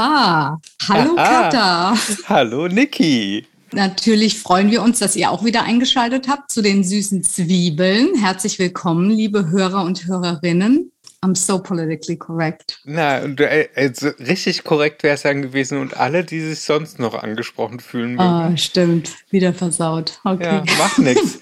[0.00, 0.58] Aha.
[0.88, 1.94] Hallo Katha.
[2.26, 3.44] Hallo Niki.
[3.72, 8.14] Natürlich freuen wir uns, dass ihr auch wieder eingeschaltet habt zu den süßen Zwiebeln.
[8.14, 10.90] Herzlich willkommen, liebe Hörer und Hörerinnen.
[11.22, 12.78] I'm so politically correct.
[12.84, 16.98] Na, und, äh, also richtig korrekt wäre es dann gewesen und alle, die sich sonst
[16.98, 18.22] noch angesprochen fühlen mögen.
[18.22, 19.10] Ah, stimmt.
[19.28, 20.18] Wieder versaut.
[20.24, 20.44] Okay.
[20.44, 21.40] Ja, macht nichts.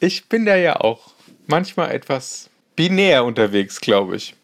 [0.00, 1.10] Ich bin da ja auch
[1.46, 4.34] manchmal etwas binär unterwegs, glaube ich.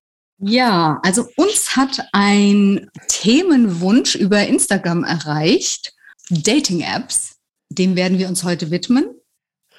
[0.47, 5.95] Ja, also uns hat ein Themenwunsch über Instagram erreicht.
[6.29, 7.39] Dating-Apps.
[7.71, 9.07] Dem werden wir uns heute widmen.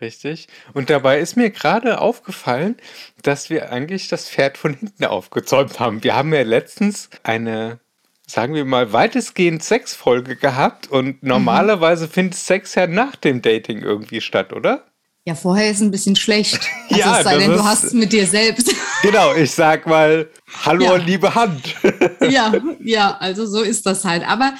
[0.01, 0.47] Richtig.
[0.73, 2.77] Und dabei ist mir gerade aufgefallen,
[3.21, 6.03] dass wir eigentlich das Pferd von hinten aufgezäumt haben.
[6.03, 7.79] Wir haben ja letztens eine,
[8.25, 11.29] sagen wir mal, weitestgehend Sexfolge gehabt und mhm.
[11.29, 12.11] normalerweise mhm.
[12.11, 14.85] findet Sex ja nach dem Dating irgendwie statt, oder?
[15.27, 16.59] Ja, vorher ist ein bisschen schlecht.
[16.87, 18.73] Also ja, es sei denn, du hast es mit dir selbst.
[19.01, 20.29] Genau, ich sag mal,
[20.63, 20.95] hallo ja.
[20.95, 21.75] liebe Hand.
[22.29, 24.25] Ja, ja, also so ist das halt.
[24.27, 24.53] Aber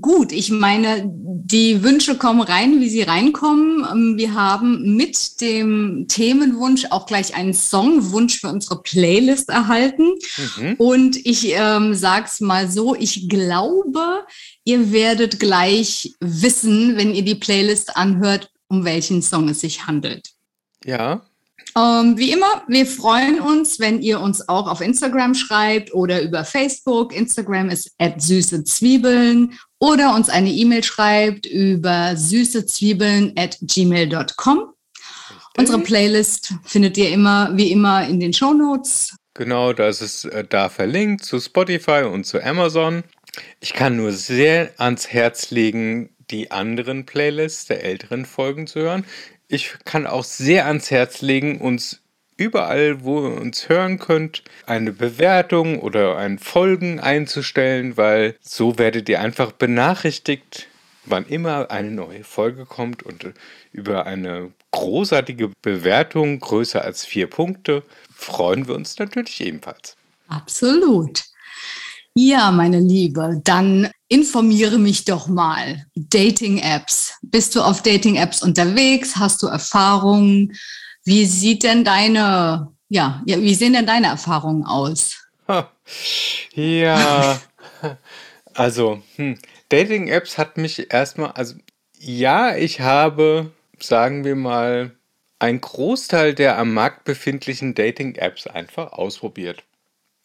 [0.00, 3.86] gut, ich meine, die Wünsche kommen rein, wie sie reinkommen.
[3.92, 10.14] Ähm, wir haben mit dem Themenwunsch auch gleich einen Songwunsch für unsere Playlist erhalten.
[10.56, 10.74] Mhm.
[10.78, 14.24] Und ich ähm, sag's mal so, ich glaube,
[14.64, 20.30] ihr werdet gleich wissen, wenn ihr die Playlist anhört, um welchen Song es sich handelt.
[20.84, 21.20] Ja.
[21.76, 26.44] Ähm, wie immer, wir freuen uns, wenn ihr uns auch auf Instagram schreibt oder über
[26.44, 27.14] Facebook.
[27.14, 34.72] Instagram ist süße Zwiebeln oder uns eine E-Mail schreibt über süßezwiebeln at gmail.com.
[35.58, 39.14] Unsere Playlist findet ihr immer, wie immer, in den Show Notes.
[39.34, 43.02] Genau, da ist es äh, da verlinkt zu Spotify und zu Amazon.
[43.60, 49.04] Ich kann nur sehr ans Herz legen, die anderen Playlists der älteren Folgen zu hören.
[49.48, 52.00] Ich kann auch sehr ans Herz legen, uns
[52.36, 59.08] überall, wo ihr uns hören könnt, eine Bewertung oder ein Folgen einzustellen, weil so werdet
[59.08, 60.68] ihr einfach benachrichtigt,
[61.04, 63.32] wann immer eine neue Folge kommt und
[63.72, 67.82] über eine großartige Bewertung größer als vier Punkte
[68.14, 69.96] freuen wir uns natürlich ebenfalls.
[70.28, 71.24] Absolut.
[72.14, 75.86] Ja, meine Liebe, dann informiere mich doch mal.
[75.94, 77.14] Dating-Apps.
[77.22, 79.16] Bist du auf Dating-Apps unterwegs?
[79.16, 80.52] Hast du Erfahrungen?
[81.04, 85.16] Wie sieht denn deine, ja, ja wie sehen denn deine Erfahrungen aus?
[86.54, 87.40] Ja,
[88.54, 91.56] also hm, Dating-Apps hat mich erstmal, also
[91.98, 94.92] ja, ich habe, sagen wir mal,
[95.38, 99.64] einen Großteil der am Markt befindlichen Dating-Apps einfach ausprobiert.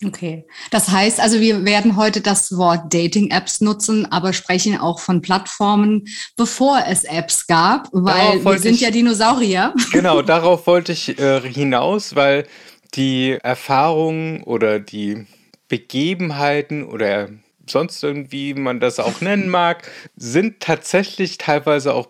[0.06, 0.46] Okay.
[0.70, 6.08] Das heißt also, wir werden heute das Wort Dating-Apps nutzen, aber sprechen auch von Plattformen,
[6.36, 9.74] bevor es Apps gab, weil wir sind ich, ja Dinosaurier.
[9.92, 12.46] Genau, darauf wollte ich äh, hinaus, weil
[12.94, 15.26] die Erfahrungen oder die
[15.68, 17.30] Begebenheiten oder
[17.68, 22.10] sonst irgendwie man das auch nennen mag, sind tatsächlich teilweise auch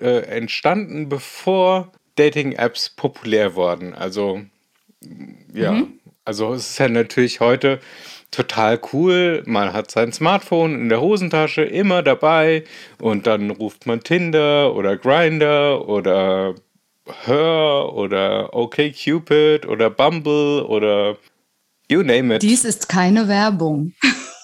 [0.00, 3.94] äh, entstanden, bevor Dating-Apps populär wurden.
[3.94, 4.40] Also
[5.54, 5.72] ja.
[5.72, 5.99] Mhm.
[6.30, 7.80] Also es ist ja natürlich heute
[8.30, 9.42] total cool.
[9.46, 12.62] Man hat sein Smartphone in der Hosentasche immer dabei
[13.00, 16.54] und dann ruft man Tinder oder Grinder oder
[17.24, 21.16] Her oder OkCupid oder Bumble oder
[21.88, 22.42] you name it.
[22.42, 23.94] Dies ist keine Werbung.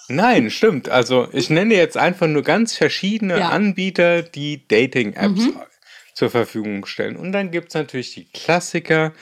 [0.09, 0.89] Nein, stimmt.
[0.89, 3.47] Also ich nenne jetzt einfach nur ganz verschiedene ja.
[3.51, 5.61] Anbieter, die Dating-Apps mhm.
[6.13, 7.15] zur Verfügung stellen.
[7.15, 9.13] Und dann gibt es natürlich die Klassiker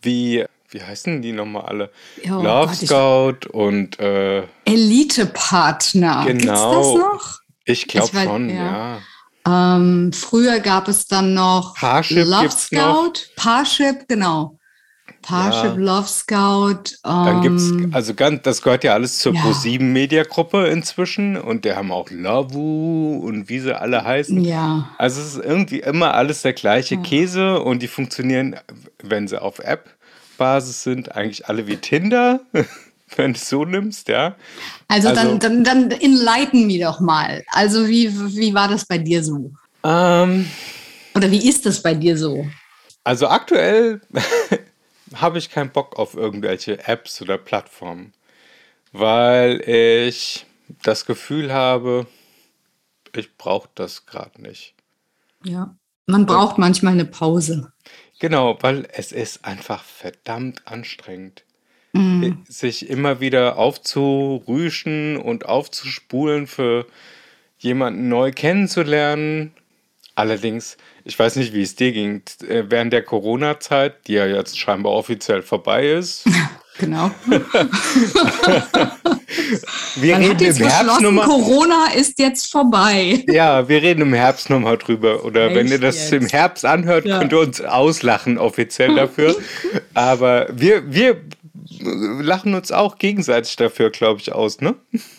[0.00, 1.90] wie wie heißen die nochmal alle?
[2.26, 6.24] Oh, Love Gott, Scout und äh, Elite-Partner.
[6.26, 6.32] Genau.
[6.32, 7.40] Gibt's das noch?
[7.64, 8.98] Ich glaube schon, ja.
[9.46, 9.76] ja.
[9.76, 13.12] Ähm, früher gab es dann noch Parship Love Scout, noch.
[13.36, 14.58] Parship, genau.
[15.22, 15.96] Parship, ja.
[15.96, 16.96] Love Scout.
[17.04, 19.42] Ähm, dann gibt's, also ganz, das gehört ja alles zur ja.
[19.42, 24.42] Pro7 Media Gruppe inzwischen und die haben auch Lovu und wie sie alle heißen.
[24.42, 24.90] Ja.
[24.98, 27.00] Also es ist irgendwie immer alles der gleiche ja.
[27.00, 28.56] Käse und die funktionieren,
[29.02, 29.93] wenn sie auf App
[30.36, 32.40] Basis sind eigentlich alle wie Tinder,
[33.16, 34.36] wenn du es so nimmst, ja.
[34.88, 37.44] Also, also dann, dann, dann enlighten mich doch mal.
[37.48, 39.52] Also wie, wie war das bei dir so?
[39.84, 40.48] Ähm,
[41.14, 42.46] Oder wie ist das bei dir so?
[43.04, 44.00] Also aktuell
[45.14, 48.12] habe ich keinen Bock auf irgendwelche Apps oder Plattformen,
[48.92, 50.46] weil ich
[50.82, 52.06] das Gefühl habe,
[53.14, 54.74] ich brauche das gerade nicht.
[55.44, 55.76] Ja,
[56.06, 57.72] man braucht Und, manchmal eine Pause.
[58.24, 61.44] Genau, weil es ist einfach verdammt anstrengend,
[61.92, 62.42] mhm.
[62.48, 66.86] sich immer wieder aufzurüschen und aufzuspulen für
[67.58, 69.52] jemanden neu kennenzulernen.
[70.14, 74.58] Allerdings, ich weiß nicht, wie es dir ging, äh, während der Corona-Zeit, die ja jetzt
[74.58, 76.24] scheinbar offiziell vorbei ist.
[76.78, 77.10] Genau.
[79.96, 81.26] wir Man reden im Herbst nochmal.
[81.26, 83.24] Corona ist jetzt vorbei.
[83.28, 85.24] Ja, wir reden im Herbst nochmal drüber.
[85.24, 86.12] Oder Echt wenn ihr das jetzt?
[86.12, 87.20] im Herbst anhört, ja.
[87.20, 89.36] könnt ihr uns auslachen offiziell dafür.
[89.94, 91.20] Aber wir, wir
[92.20, 94.74] lachen uns auch gegenseitig dafür, glaube ich, aus, ne?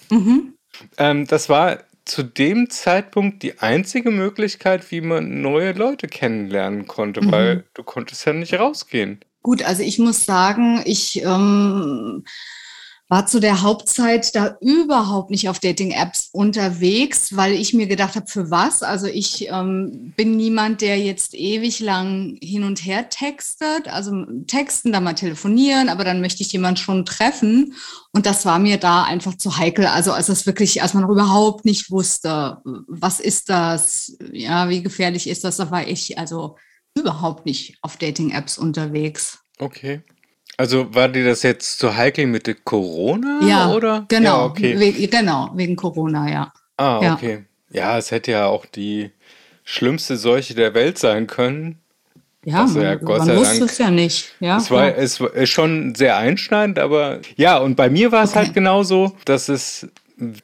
[0.09, 0.55] Mhm.
[0.97, 7.21] Ähm, das war zu dem Zeitpunkt die einzige Möglichkeit, wie man neue Leute kennenlernen konnte,
[7.21, 7.31] mhm.
[7.31, 9.21] weil du konntest ja nicht rausgehen.
[9.45, 12.23] Gut, also ich muss sagen, ich ähm,
[13.09, 18.25] war zu der Hauptzeit da überhaupt nicht auf Dating-Apps unterwegs, weil ich mir gedacht habe,
[18.25, 18.81] für was?
[18.81, 23.87] Also ich ähm, bin niemand, der jetzt ewig lang hin und her textet.
[23.87, 27.75] Also texten, dann mal telefonieren, aber dann möchte ich jemanden schon treffen.
[28.13, 29.85] Und das war mir da einfach zu heikel.
[29.85, 34.17] Also als das wirklich, als man noch überhaupt nicht wusste, was ist das?
[34.31, 35.57] Ja, wie gefährlich ist das?
[35.57, 36.55] Da war ich also
[36.95, 39.39] überhaupt nicht auf Dating-Apps unterwegs.
[39.59, 40.01] Okay.
[40.57, 43.41] Also war dir das jetzt zu heikel mit der Corona?
[43.45, 44.05] Ja, oder?
[44.07, 44.37] genau.
[44.37, 44.79] Ja, okay.
[44.79, 46.53] We genau, wegen Corona, ja.
[46.77, 47.45] Ah, okay.
[47.69, 47.91] Ja.
[47.91, 49.11] ja, es hätte ja auch die
[49.63, 51.79] schlimmste Seuche der Welt sein können.
[52.45, 54.35] Ja, man, ja Gott man wusste Dank, es ja nicht.
[54.39, 58.35] Ja, es, war, es war schon sehr einschneidend, aber ja, und bei mir war es
[58.35, 58.45] halt okay.
[58.47, 59.87] halt genauso, dass es,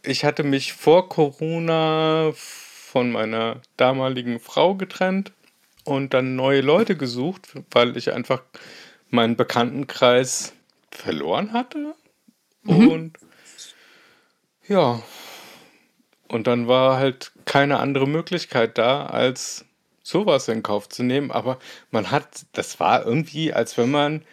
[0.03, 5.31] ich hatte mich vor Corona von meiner damaligen Frau getrennt
[5.83, 8.43] und dann neue Leute gesucht, weil ich einfach
[9.09, 10.53] meinen Bekanntenkreis
[10.89, 11.95] verloren hatte.
[12.63, 12.87] Mhm.
[12.87, 13.17] Und
[14.67, 15.01] ja,
[16.27, 19.65] und dann war halt keine andere Möglichkeit da, als
[20.01, 21.31] sowas in Kauf zu nehmen.
[21.31, 21.59] Aber
[21.91, 24.23] man hat, das war irgendwie, als wenn man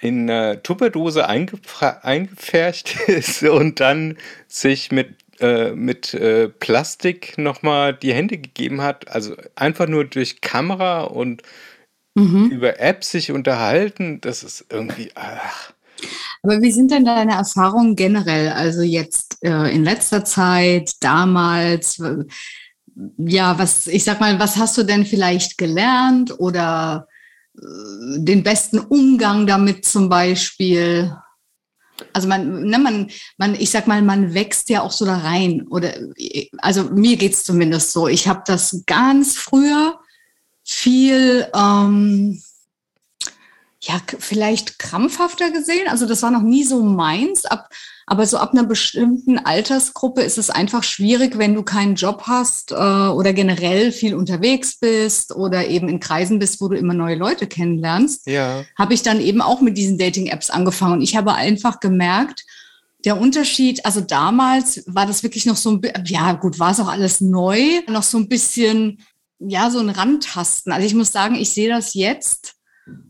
[0.00, 4.18] in einer Tupperdose eingepfercht ist und dann
[4.48, 9.08] sich mit, äh, mit äh, Plastik nochmal die Hände gegeben hat.
[9.08, 11.42] Also einfach nur durch Kamera und
[12.14, 12.50] mhm.
[12.50, 15.10] über Apps sich unterhalten, das ist irgendwie.
[15.14, 15.72] Ach.
[16.42, 18.50] Aber wie sind denn deine Erfahrungen generell?
[18.50, 22.02] Also jetzt äh, in letzter Zeit, damals,
[23.18, 27.08] ja, was, ich sag mal, was hast du denn vielleicht gelernt oder
[27.56, 27.60] äh,
[28.18, 31.14] den besten Umgang damit zum Beispiel?
[32.12, 35.66] Also man, ne, man, man, ich sag mal, man wächst ja auch so da rein.
[35.68, 35.94] Oder
[36.58, 38.08] also mir geht es zumindest so.
[38.08, 39.98] Ich habe das ganz früher
[40.64, 42.40] viel, ähm,
[43.82, 45.88] ja, vielleicht krampfhafter gesehen.
[45.88, 47.46] Also das war noch nie so meins.
[47.46, 47.70] Ab,
[48.06, 52.72] aber so ab einer bestimmten Altersgruppe ist es einfach schwierig, wenn du keinen Job hast
[52.72, 57.16] äh, oder generell viel unterwegs bist oder eben in Kreisen bist, wo du immer neue
[57.16, 58.26] Leute kennenlernst.
[58.26, 58.64] Ja.
[58.78, 60.94] Habe ich dann eben auch mit diesen Dating-Apps angefangen.
[60.94, 62.44] Und ich habe einfach gemerkt,
[63.06, 66.88] der Unterschied, also damals war das wirklich noch so ein, ja gut, war es auch
[66.88, 68.98] alles neu, noch so ein bisschen
[69.38, 70.70] ja, so ein Randtasten.
[70.70, 72.59] Also ich muss sagen, ich sehe das jetzt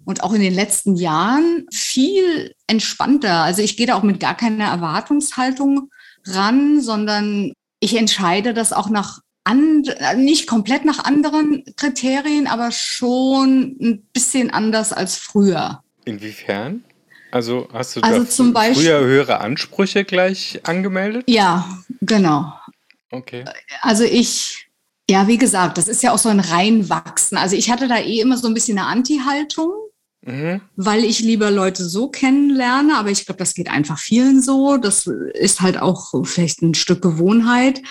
[0.05, 3.43] und auch in den letzten Jahren viel entspannter.
[3.43, 5.90] Also ich gehe da auch mit gar keiner Erwartungshaltung
[6.26, 13.76] ran, sondern ich entscheide das auch nach and, nicht komplett nach anderen Kriterien, aber schon
[13.81, 15.82] ein bisschen anders als früher.
[16.05, 16.84] Inwiefern?
[17.31, 21.24] Also hast du also zum Beispiel, früher höhere Ansprüche gleich angemeldet?
[21.29, 22.53] Ja, genau.
[23.10, 23.44] Okay.
[23.82, 24.69] Also ich
[25.10, 27.36] ja, wie gesagt, das ist ja auch so ein Reinwachsen.
[27.36, 29.72] Also ich hatte da eh immer so ein bisschen eine Anti-Haltung,
[30.24, 30.60] mhm.
[30.76, 34.76] weil ich lieber Leute so kennenlerne, aber ich glaube, das geht einfach vielen so.
[34.76, 37.82] Das ist halt auch vielleicht ein Stück Gewohnheit.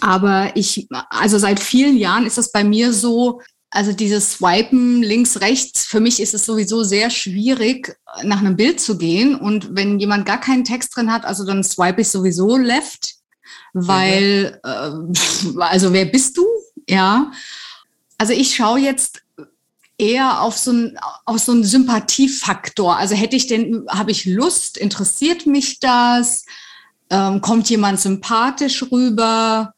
[0.00, 5.40] Aber ich, also seit vielen Jahren ist das bei mir so, also dieses Swipen links,
[5.40, 9.36] rechts, für mich ist es sowieso sehr schwierig, nach einem Bild zu gehen.
[9.36, 13.21] Und wenn jemand gar keinen Text drin hat, also dann swipe ich sowieso left
[13.72, 16.46] weil, äh, also wer bist du?
[16.88, 17.32] Ja.
[18.18, 19.22] Also ich schaue jetzt
[19.98, 22.96] eher auf so einen, auf so einen Sympathiefaktor.
[22.96, 26.44] Also hätte ich denn, habe ich Lust, interessiert mich das?
[27.10, 29.74] Ähm, kommt jemand sympathisch rüber?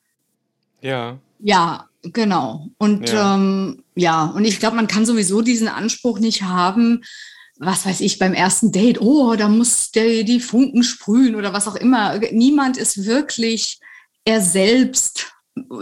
[0.80, 1.18] Ja.
[1.40, 2.68] Ja, genau.
[2.78, 7.02] Und ja, ähm, ja und ich glaube, man kann sowieso diesen Anspruch nicht haben,
[7.58, 11.68] was weiß ich, beim ersten Date, oh, da muss der die Funken sprühen oder was
[11.68, 12.18] auch immer.
[12.32, 13.78] Niemand ist wirklich
[14.24, 15.32] er selbst,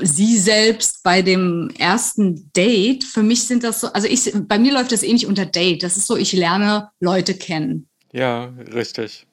[0.02, 3.04] sie selbst bei dem ersten Date.
[3.04, 5.82] Für mich sind das so, also ich, bei mir läuft das eh nicht unter Date.
[5.82, 7.88] Das ist so, ich lerne Leute kennen.
[8.12, 9.26] Ja, richtig.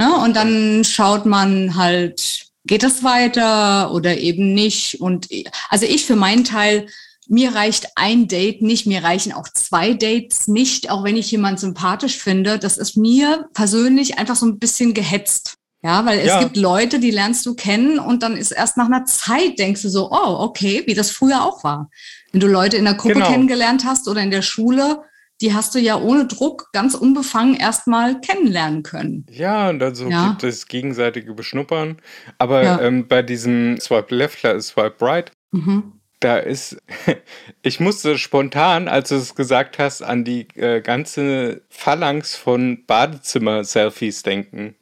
[0.00, 5.00] Ja, und dann schaut man halt, geht das weiter oder eben nicht.
[5.00, 5.28] Und
[5.68, 6.86] also ich für meinen Teil
[7.28, 11.58] mir reicht ein Date nicht, mir reichen auch zwei Dates nicht, auch wenn ich jemanden
[11.58, 12.58] sympathisch finde.
[12.58, 15.54] Das ist mir persönlich einfach so ein bisschen gehetzt.
[15.84, 16.40] Ja, weil es ja.
[16.40, 19.88] gibt Leute, die lernst du kennen und dann ist erst nach einer Zeit denkst du
[19.88, 21.90] so, oh, okay, wie das früher auch war.
[22.30, 23.28] Wenn du Leute in der Gruppe genau.
[23.28, 25.02] kennengelernt hast oder in der Schule,
[25.40, 29.26] die hast du ja ohne Druck ganz unbefangen erstmal kennenlernen können.
[29.28, 30.28] Ja, und dann so ja.
[30.28, 32.00] gibt es gegenseitige Beschnuppern.
[32.38, 32.80] Aber ja.
[32.80, 35.94] ähm, bei diesem Swipe Left, Swipe Right, mhm.
[36.24, 36.76] Da ist,
[37.62, 44.22] ich musste spontan, als du es gesagt hast, an die äh, ganze Phalanx von Badezimmer-Selfies
[44.22, 44.76] denken.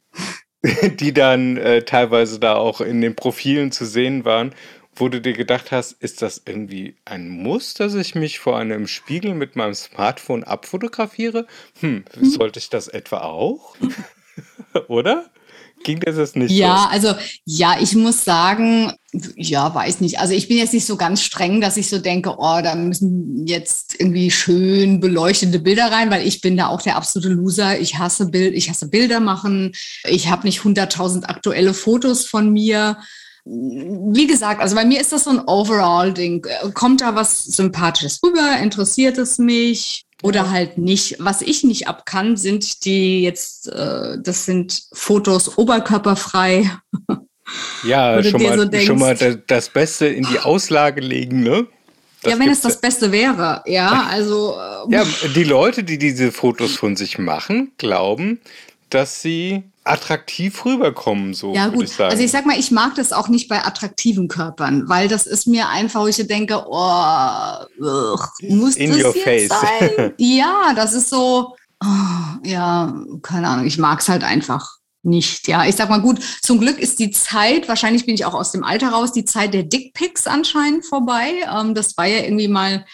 [0.99, 4.53] die dann äh, teilweise da auch in den Profilen zu sehen waren
[4.95, 8.87] wo du dir gedacht hast, ist das irgendwie ein Muss, dass ich mich vor einem
[8.87, 11.47] Spiegel mit meinem Smartphone abfotografiere?
[11.79, 12.29] Hm, hm.
[12.29, 13.75] sollte ich das etwa auch?
[14.87, 15.29] Oder?
[15.83, 16.89] Ging das jetzt nicht ja, so?
[16.89, 18.93] also ja, ich muss sagen,
[19.35, 20.19] ja, weiß nicht.
[20.19, 23.45] Also ich bin jetzt nicht so ganz streng, dass ich so denke, oh, da müssen
[23.45, 27.79] jetzt irgendwie schön beleuchtete Bilder rein, weil ich bin da auch der absolute Loser.
[27.79, 29.73] Ich hasse Bild, ich hasse Bilder machen.
[30.05, 32.97] Ich habe nicht 100.000 aktuelle Fotos von mir
[33.43, 36.45] wie gesagt, also bei mir ist das so ein Overall-Ding.
[36.75, 38.57] Kommt da was Sympathisches rüber?
[38.61, 40.05] Interessiert es mich?
[40.21, 41.15] Oder halt nicht.
[41.19, 46.69] Was ich nicht ab kann, sind die jetzt, äh, das sind Fotos oberkörperfrei.
[47.83, 49.15] Ja, schon mal, so denkst, schon mal
[49.47, 51.67] das Beste in die Auslage legen, ne?
[52.21, 54.55] Das ja, wenn es das Beste wäre, ja, also.
[54.89, 55.05] Äh, ja,
[55.35, 58.39] die Leute, die diese Fotos von sich machen, glauben,
[58.89, 61.85] dass sie attraktiv rüberkommen, so ja, gut.
[61.85, 62.11] Ich sagen.
[62.11, 65.47] Also ich sag mal, ich mag das auch nicht bei attraktiven Körpern, weil das ist
[65.47, 69.49] mir einfach, wo ich denke, oh, ugh, muss In das your jetzt face.
[69.49, 70.13] sein?
[70.17, 71.87] ja, das ist so, oh,
[72.43, 72.93] ja,
[73.23, 75.47] keine Ahnung, ich mag es halt einfach nicht.
[75.47, 78.51] Ja, ich sag mal gut, zum Glück ist die Zeit, wahrscheinlich bin ich auch aus
[78.51, 81.33] dem Alter raus, die Zeit der Dickpics anscheinend vorbei.
[81.51, 82.85] Ähm, das war ja irgendwie mal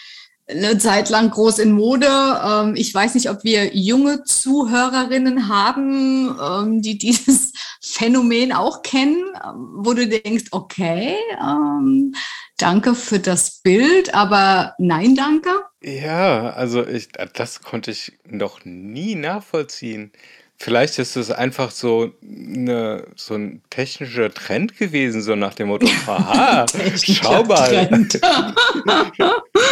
[0.48, 2.08] eine Zeit lang groß in Mode.
[2.08, 9.22] Ähm, ich weiß nicht, ob wir junge Zuhörerinnen haben, ähm, die dieses Phänomen auch kennen,
[9.76, 12.14] wo du denkst, okay, ähm,
[12.56, 15.50] danke für das Bild, aber nein, danke.
[15.82, 20.12] Ja, also ich, das konnte ich noch nie nachvollziehen.
[20.60, 25.86] Vielleicht ist es einfach so, eine, so ein technischer Trend gewesen, so nach dem Motto,
[26.06, 27.88] aha, schau mal.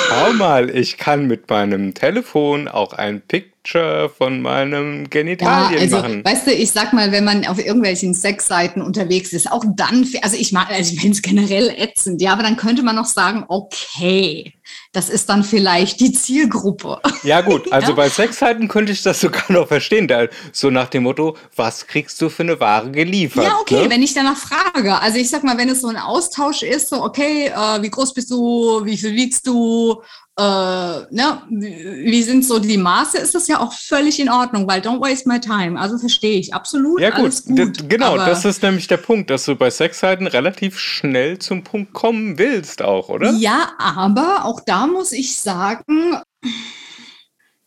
[0.09, 5.81] schau mal, ich kann mit meinem Telefon auch ein Pick Picture von meinem Genitalien ja,
[5.81, 6.25] also, machen.
[6.25, 10.37] Weißt du, ich sag mal, wenn man auf irgendwelchen Sexseiten unterwegs ist, auch dann, also
[10.37, 13.45] ich mag, also ich finde es generell ätzend, ja, aber dann könnte man noch sagen,
[13.49, 14.55] okay,
[14.93, 17.01] das ist dann vielleicht die Zielgruppe.
[17.25, 17.95] Ja, gut, also ja?
[17.95, 22.21] bei Sexseiten könnte ich das sogar noch verstehen, da, so nach dem Motto, was kriegst
[22.23, 23.45] du für eine Ware geliefert?
[23.45, 23.91] Ja, okay, ne?
[23.91, 25.01] wenn ich danach frage.
[25.01, 28.15] Also ich sag mal, wenn es so ein Austausch ist, so, okay, äh, wie groß
[28.15, 30.03] bist du, wie viel wiegst du,
[30.39, 34.83] äh, ne, wie sind so die Maße, ist das ja auch völlig in Ordnung, weil
[34.83, 35.81] don't waste my time.
[35.81, 37.01] Also verstehe ich absolut.
[37.01, 41.39] Ja, gut, gut genau, das ist nämlich der Punkt, dass du bei Sexseiten relativ schnell
[41.39, 43.33] zum Punkt kommen willst, auch, oder?
[43.33, 46.19] Ja, aber auch da muss ich sagen,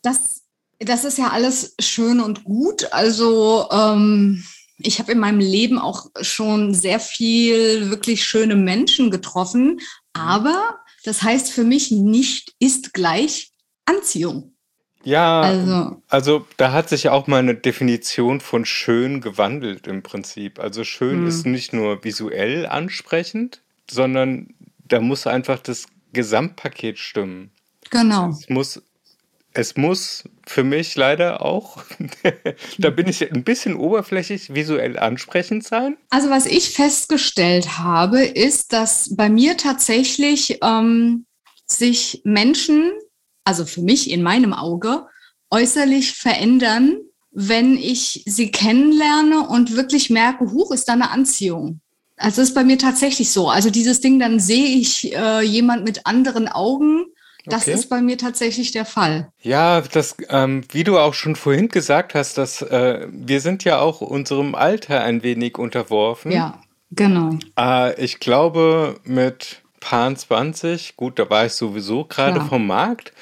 [0.02, 0.42] das,
[0.78, 2.92] das ist ja alles schön und gut.
[2.92, 4.44] Also, ähm,
[4.78, 9.80] ich habe in meinem Leben auch schon sehr viel wirklich schöne Menschen getroffen,
[10.12, 13.50] aber das heißt für mich nicht ist gleich
[13.84, 14.54] Anziehung.
[15.02, 20.58] Ja, also, also da hat sich ja auch meine Definition von schön gewandelt im Prinzip.
[20.58, 21.26] Also schön hm.
[21.26, 24.54] ist nicht nur visuell ansprechend, sondern
[24.84, 27.50] da muss einfach das Gesamtpaket stimmen.
[27.90, 28.28] Genau.
[28.28, 28.82] Es muss
[29.52, 31.82] es muss für mich leider auch,
[32.78, 35.96] da bin ich ein bisschen oberflächlich, visuell ansprechend sein.
[36.10, 41.26] Also was ich festgestellt habe, ist, dass bei mir tatsächlich ähm,
[41.66, 42.92] sich Menschen,
[43.44, 45.06] also für mich in meinem Auge,
[45.50, 46.98] äußerlich verändern,
[47.32, 51.80] wenn ich sie kennenlerne und wirklich merke, huch, ist da eine Anziehung.
[52.16, 53.48] Also das ist bei mir tatsächlich so.
[53.48, 57.06] Also dieses Ding, dann sehe ich äh, jemand mit anderen Augen
[57.46, 57.72] das okay.
[57.72, 59.30] ist bei mir tatsächlich der Fall.
[59.40, 63.80] Ja, das, ähm, wie du auch schon vorhin gesagt hast, dass äh, wir sind ja
[63.80, 66.32] auch unserem Alter ein wenig unterworfen.
[66.32, 67.38] Ja, genau.
[67.58, 73.12] Äh, ich glaube, mit Paar 20, gut, da war ich sowieso gerade vom Markt,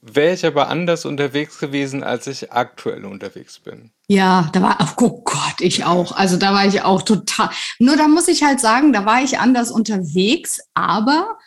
[0.00, 3.90] wäre ich aber anders unterwegs gewesen, als ich aktuell unterwegs bin.
[4.08, 6.12] Ja, da war, oh Gott, ich auch.
[6.12, 7.50] Also da war ich auch total.
[7.78, 11.38] Nur da muss ich halt sagen, da war ich anders unterwegs, aber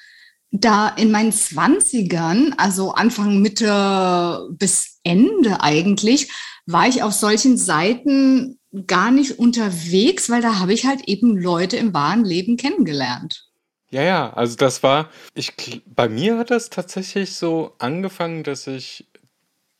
[0.51, 6.31] da in meinen Zwanzigern, also Anfang, Mitte bis Ende eigentlich,
[6.65, 11.77] war ich auf solchen Seiten gar nicht unterwegs, weil da habe ich halt eben Leute
[11.77, 13.49] im wahren Leben kennengelernt.
[13.91, 15.53] Ja, ja, also das war, ich,
[15.87, 19.07] bei mir hat das tatsächlich so angefangen, dass ich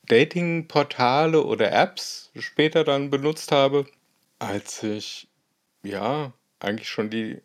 [0.08, 3.86] Dating-Portale oder Apps später dann benutzt habe,
[4.40, 5.28] als ich,
[5.84, 7.40] ja, eigentlich schon die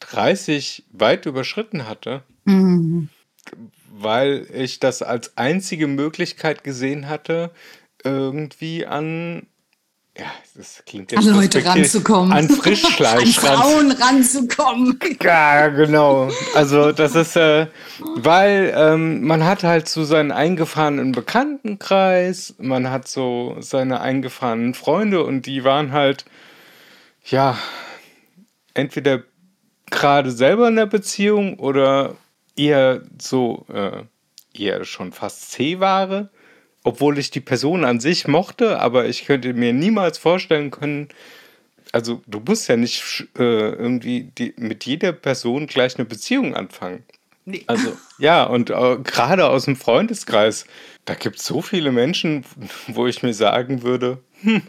[0.00, 2.22] 30 weit überschritten hatte.
[2.44, 3.08] Mhm.
[3.90, 7.50] weil ich das als einzige Möglichkeit gesehen hatte,
[8.02, 9.46] irgendwie an
[10.18, 12.32] ja, das klingt jetzt An Leute ranzukommen.
[12.32, 13.38] An Frischfleisch.
[13.44, 14.98] an Frauen ranzukommen.
[15.22, 16.30] Ja, genau.
[16.54, 17.68] Also das ist, äh,
[18.16, 25.24] weil ähm, man hat halt so seinen eingefahrenen Bekanntenkreis, man hat so seine eingefahrenen Freunde
[25.24, 26.26] und die waren halt,
[27.24, 27.56] ja,
[28.74, 29.22] entweder
[29.90, 32.16] gerade selber in der Beziehung oder
[32.56, 34.02] eher so, äh,
[34.54, 36.30] eher schon fast C-Ware
[36.84, 41.08] obwohl ich die Person an sich mochte, aber ich könnte mir niemals vorstellen können,
[41.92, 47.04] also du musst ja nicht äh, irgendwie die, mit jeder Person gleich eine Beziehung anfangen.
[47.44, 47.64] Nee.
[47.66, 50.64] Also ja, und äh, gerade aus dem Freundeskreis,
[51.04, 52.44] da gibt es so viele Menschen,
[52.88, 54.62] wo ich mir sagen würde, hm,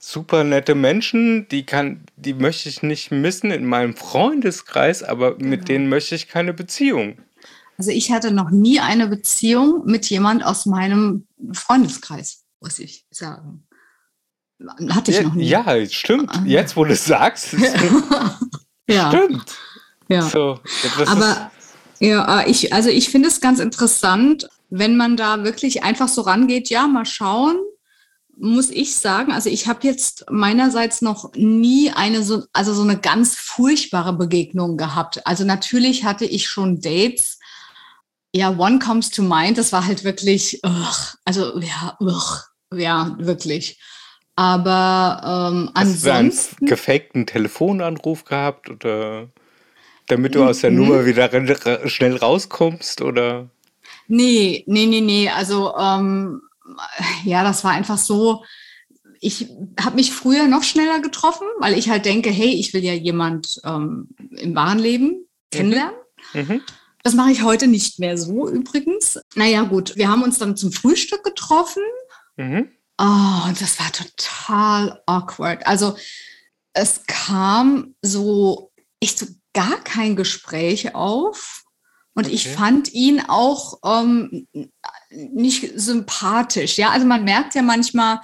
[0.00, 5.50] super nette Menschen, die kann, die möchte ich nicht missen in meinem Freundeskreis, aber genau.
[5.50, 7.18] mit denen möchte ich keine Beziehung.
[7.78, 13.66] Also ich hatte noch nie eine Beziehung mit jemand aus meinem Freundeskreis, muss ich sagen.
[14.90, 15.48] Hatte ich ja, noch nie.
[15.48, 16.30] Ja, stimmt.
[16.30, 16.42] Ah.
[16.44, 17.54] Jetzt, wo du es sagst.
[18.88, 19.08] ja.
[19.10, 19.56] Stimmt.
[20.08, 20.22] Ja.
[20.22, 20.60] So,
[21.06, 21.50] Aber
[22.00, 26.68] ja, ich, also ich finde es ganz interessant, wenn man da wirklich einfach so rangeht,
[26.68, 27.56] ja, mal schauen,
[28.40, 32.98] muss ich sagen, also ich habe jetzt meinerseits noch nie eine so, also so eine
[32.98, 35.26] ganz furchtbare Begegnung gehabt.
[35.26, 37.38] Also natürlich hatte ich schon Dates,
[38.34, 42.44] ja, One Comes to Mind, das war halt wirklich, ugh, also ja, ugh,
[42.74, 43.78] ja, wirklich.
[44.36, 46.30] Aber ähm, Hast ansonsten.
[46.30, 49.28] Hast du einen gefakten Telefonanruf gehabt oder
[50.06, 51.28] damit du aus der Nummer wieder
[51.88, 53.50] schnell rauskommst oder?
[54.08, 55.28] Nee, nee, nee, nee.
[55.28, 56.40] Also ähm,
[57.24, 58.44] ja, das war einfach so.
[59.20, 59.48] Ich
[59.78, 63.60] habe mich früher noch schneller getroffen, weil ich halt denke, hey, ich will ja jemand
[63.64, 65.26] ähm, im wahren Leben mhm.
[65.50, 65.94] kennenlernen.
[66.32, 66.40] Mhm.
[66.40, 66.62] Mhm.
[67.02, 69.18] Das mache ich heute nicht mehr so übrigens.
[69.34, 71.82] Naja, gut, wir haben uns dann zum Frühstück getroffen.
[72.36, 72.70] Mhm.
[72.98, 75.66] Oh, und das war total awkward.
[75.66, 75.96] Also
[76.74, 81.64] es kam so echt so gar kein Gespräch auf.
[82.14, 82.34] Und okay.
[82.34, 84.46] ich fand ihn auch ähm,
[85.10, 86.78] nicht sympathisch.
[86.78, 88.20] Ja, also man merkt ja manchmal,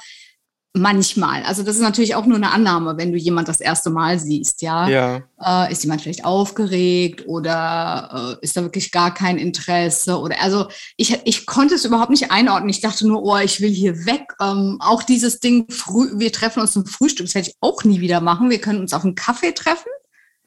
[0.78, 1.42] Manchmal.
[1.44, 4.60] Also das ist natürlich auch nur eine Annahme, wenn du jemand das erste Mal siehst,
[4.60, 4.86] ja.
[4.88, 5.22] ja.
[5.42, 10.20] Äh, ist jemand vielleicht aufgeregt oder äh, ist da wirklich gar kein Interesse?
[10.20, 10.66] Oder also
[10.98, 12.68] ich, ich konnte es überhaupt nicht einordnen.
[12.68, 14.34] Ich dachte nur, oh, ich will hier weg.
[14.38, 18.00] Ähm, auch dieses Ding, früh, wir treffen uns zum Frühstück, das werde ich auch nie
[18.02, 18.50] wieder machen.
[18.50, 19.88] Wir können uns auf einen Kaffee treffen.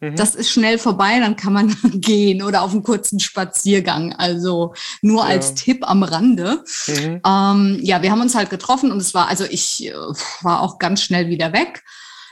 [0.02, 0.16] Mhm.
[0.16, 4.14] Das ist schnell vorbei, dann kann man gehen oder auf einen kurzen Spaziergang.
[4.14, 5.30] Also nur ja.
[5.30, 6.64] als Tipp am Rande.
[6.88, 7.22] Mhm.
[7.26, 9.94] Ähm, ja, wir haben uns halt getroffen und es war, also ich äh,
[10.42, 11.84] war auch ganz schnell wieder weg.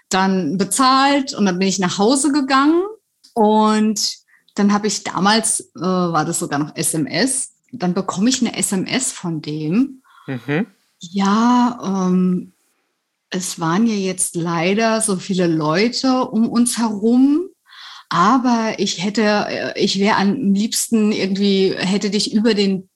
[0.10, 2.84] Dann bezahlt und dann bin ich nach Hause gegangen
[3.34, 4.18] und
[4.56, 9.12] dann habe ich damals, äh, war das sogar noch SMS, dann bekomme ich eine SMS
[9.12, 10.02] von dem.
[10.26, 10.68] Mhm.
[11.00, 12.54] Ja, ähm,
[13.30, 17.47] es waren ja jetzt leider so viele Leute um uns herum
[18.10, 22.90] aber ich hätte, äh, ich wäre am liebsten irgendwie, hätte dich über den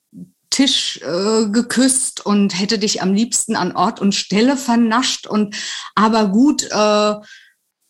[0.49, 5.25] Tisch äh, geküsst und hätte dich am liebsten an Ort und Stelle vernascht.
[5.25, 5.55] Und
[5.95, 7.15] aber gut, äh,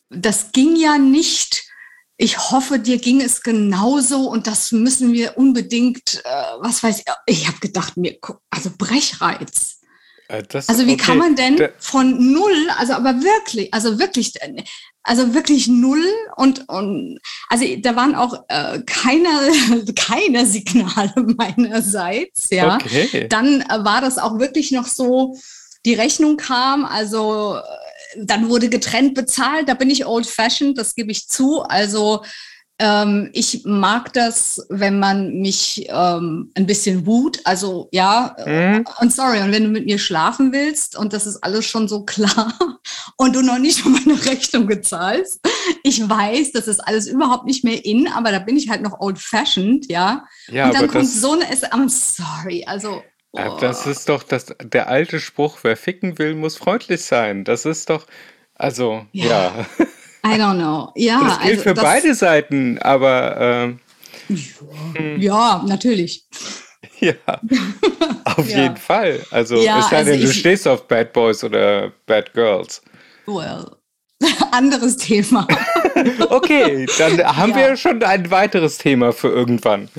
[0.10, 1.68] das ging ja nicht.
[2.18, 7.06] Ich hoffe, dir ging es genauso und das müssen wir unbedingt, äh, was weiß ich,
[7.26, 8.18] ich habe gedacht, mir,
[8.52, 9.80] also Brechreiz.
[10.28, 11.04] Äh, das, also wie okay.
[11.04, 14.34] kann man denn von null, also aber wirklich, also wirklich,
[15.04, 16.04] also wirklich null
[16.36, 19.30] und, und also da waren auch äh, keine,
[19.96, 22.76] keine Signale meinerseits, ja.
[22.76, 23.28] Okay.
[23.28, 25.38] Dann äh, war das auch wirklich noch so,
[25.86, 27.62] die Rechnung kam, also äh,
[28.24, 32.24] dann wurde getrennt bezahlt, da bin ich old fashioned, das gebe ich zu, also
[32.82, 37.40] ähm, ich mag das, wenn man mich ähm, ein bisschen wut.
[37.44, 38.86] Also ja, mhm.
[39.00, 42.04] und sorry, und wenn du mit mir schlafen willst und das ist alles schon so
[42.06, 42.54] klar
[43.18, 45.42] und du noch nicht um meine Rechnung bezahlst,
[45.84, 49.00] ich weiß, das ist alles überhaupt nicht mehr in, aber da bin ich halt noch
[49.00, 50.26] old-fashioned, ja.
[50.48, 50.66] ja.
[50.66, 51.46] Und dann kommt so eine.
[51.46, 53.04] I'm sorry, also.
[53.34, 53.58] Oh.
[53.62, 57.46] Das ist doch das, der alte Spruch, wer ficken will, muss freundlich sein.
[57.46, 58.06] Das ist doch,
[58.56, 59.54] also, ja.
[59.80, 59.86] ja.
[60.24, 60.92] I don't know.
[60.96, 63.38] Ja, das gilt also für das, beide Seiten, aber.
[63.40, 63.80] Ähm,
[65.20, 66.26] ja, natürlich.
[67.00, 67.14] Ja,
[68.26, 68.62] auf ja.
[68.62, 69.20] jeden Fall.
[69.32, 72.80] Also, ja, es sei also denn, du stehst auf Bad Boys oder Bad Girls.
[73.26, 73.66] Well,
[74.52, 75.48] anderes Thema.
[76.30, 77.58] okay, dann haben ja.
[77.58, 79.90] wir schon ein weiteres Thema für irgendwann.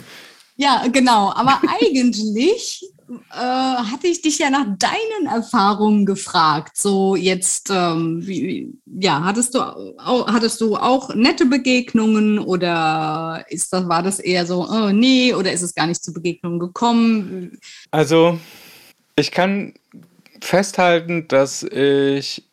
[0.54, 1.32] Ja, genau.
[1.34, 2.84] Aber eigentlich
[3.30, 6.76] äh, hatte ich dich ja nach deinen Erfahrungen gefragt.
[6.76, 13.72] So jetzt, ähm, wie, ja, hattest du, auch, hattest du auch nette Begegnungen oder ist
[13.72, 17.58] das, war das eher so, oh, nee, oder ist es gar nicht zu Begegnungen gekommen?
[17.90, 18.38] Also,
[19.16, 19.74] ich kann
[20.40, 22.44] festhalten, dass ich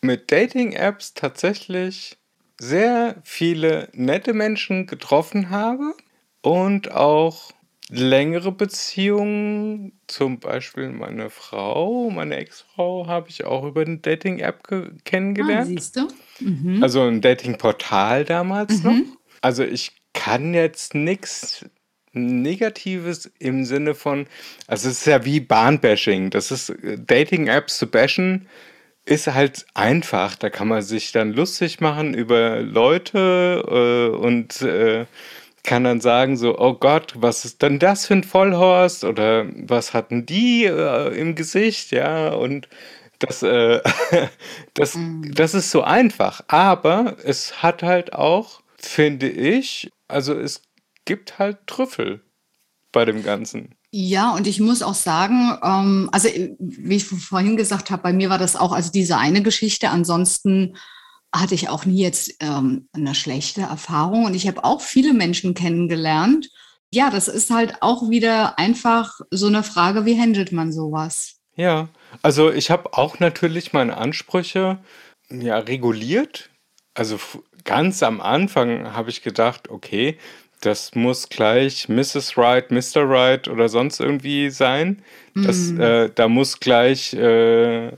[0.00, 2.18] mit Dating-Apps tatsächlich
[2.60, 5.94] sehr viele nette Menschen getroffen habe
[6.42, 7.52] und auch
[7.90, 14.62] längere Beziehungen, zum Beispiel meine Frau, meine Ex-Frau, habe ich auch über eine Dating-App
[15.04, 15.62] kennengelernt.
[15.62, 16.08] Ah, siehst du?
[16.40, 16.82] Mhm.
[16.82, 18.84] Also ein Dating-Portal damals mhm.
[18.84, 19.16] noch.
[19.40, 21.64] Also ich kann jetzt nichts
[22.12, 24.26] Negatives im Sinne von,
[24.66, 26.30] also es ist ja wie Bahnbashing.
[26.30, 28.48] Das ist Dating-Apps zu bashen
[29.08, 30.36] ist halt einfach.
[30.36, 35.06] Da kann man sich dann lustig machen über Leute äh, und äh,
[35.64, 39.94] kann dann sagen so, oh Gott, was ist denn das für ein Vollhorst oder was
[39.94, 42.68] hatten die äh, im Gesicht, ja und
[43.18, 43.80] das, äh,
[44.74, 45.34] das, mhm.
[45.34, 50.62] das ist so einfach, aber es hat halt auch, finde ich, also es
[51.04, 52.22] gibt halt Trüffel
[52.92, 53.74] bei dem Ganzen.
[53.90, 58.28] Ja, und ich muss auch sagen, ähm, also wie ich vorhin gesagt habe, bei mir
[58.28, 59.88] war das auch also diese eine Geschichte.
[59.88, 60.76] Ansonsten
[61.34, 65.54] hatte ich auch nie jetzt ähm, eine schlechte Erfahrung und ich habe auch viele Menschen
[65.54, 66.48] kennengelernt.
[66.90, 71.36] Ja, das ist halt auch wieder einfach so eine Frage, wie handelt man sowas?
[71.54, 71.88] Ja,
[72.22, 74.78] also ich habe auch natürlich meine Ansprüche
[75.30, 76.50] ja reguliert.
[76.94, 77.18] Also
[77.64, 80.16] ganz am Anfang habe ich gedacht, okay,
[80.60, 82.36] das muss gleich Mrs.
[82.36, 83.08] Wright, Mr.
[83.08, 85.02] Wright oder sonst irgendwie sein.
[85.34, 85.80] Das, mm.
[85.80, 87.92] äh, da muss gleich, äh,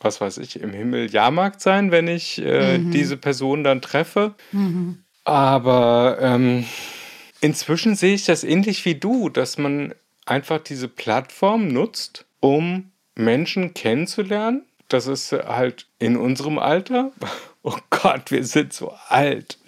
[0.00, 2.90] was weiß ich, im Himmel Jahrmarkt sein, wenn ich äh, mhm.
[2.90, 4.34] diese Person dann treffe.
[4.52, 5.04] Mhm.
[5.24, 6.64] Aber ähm,
[7.40, 13.74] inzwischen sehe ich das ähnlich wie du, dass man einfach diese Plattform nutzt, um Menschen
[13.74, 14.64] kennenzulernen.
[14.88, 17.12] Das ist halt in unserem Alter.
[17.62, 19.58] Oh Gott, wir sind so alt.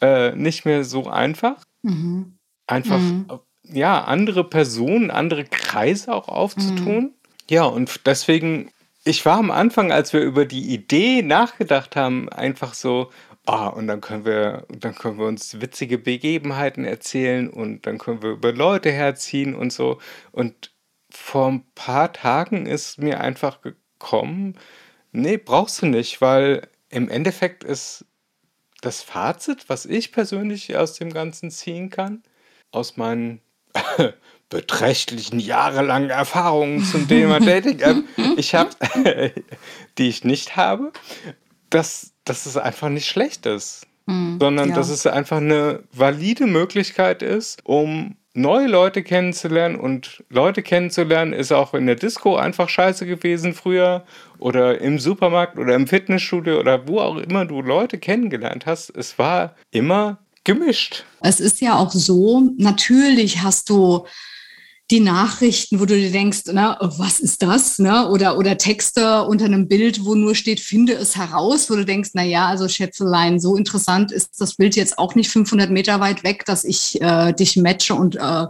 [0.00, 1.56] Äh, nicht mehr so einfach.
[1.82, 2.38] Mhm.
[2.66, 3.26] Einfach, mhm.
[3.64, 6.96] ja, andere Personen, andere Kreise auch aufzutun.
[6.96, 7.10] Mhm.
[7.50, 8.70] Ja, und deswegen,
[9.04, 13.10] ich war am Anfang, als wir über die Idee nachgedacht haben, einfach so,
[13.46, 18.22] ah, und dann können wir, dann können wir uns witzige Begebenheiten erzählen und dann können
[18.22, 19.98] wir über Leute herziehen und so.
[20.30, 20.72] Und
[21.10, 24.58] vor ein paar Tagen ist mir einfach gekommen,
[25.12, 28.06] nee, brauchst du nicht, weil im Endeffekt ist
[28.80, 32.22] das Fazit, was ich persönlich aus dem Ganzen ziehen kann,
[32.72, 33.40] aus meinen
[34.52, 37.96] beträchtlichen jahrelangen Erfahrungen zum Thema Dating App,
[38.36, 38.70] ich habe,
[39.98, 40.92] die ich nicht habe,
[41.70, 44.74] dass, dass es einfach nicht schlecht ist, mhm, sondern ja.
[44.74, 49.76] dass es einfach eine valide Möglichkeit ist, um neue Leute kennenzulernen.
[49.76, 54.04] Und Leute kennenzulernen ist auch in der Disco einfach scheiße gewesen früher.
[54.38, 58.90] Oder im Supermarkt oder im Fitnessstudio oder wo auch immer du Leute kennengelernt hast.
[58.90, 61.04] Es war immer gemischt.
[61.20, 64.06] Es ist ja auch so, natürlich hast du
[64.92, 67.78] die Nachrichten, wo du dir denkst, na, was ist das?
[67.78, 68.08] Ne?
[68.10, 72.10] Oder, oder Texte unter einem Bild, wo nur steht, finde es heraus, wo du denkst,
[72.12, 76.24] na ja, also Schätzelein, so interessant ist das Bild jetzt auch nicht 500 Meter weit
[76.24, 78.46] weg, dass ich äh, dich matche und äh,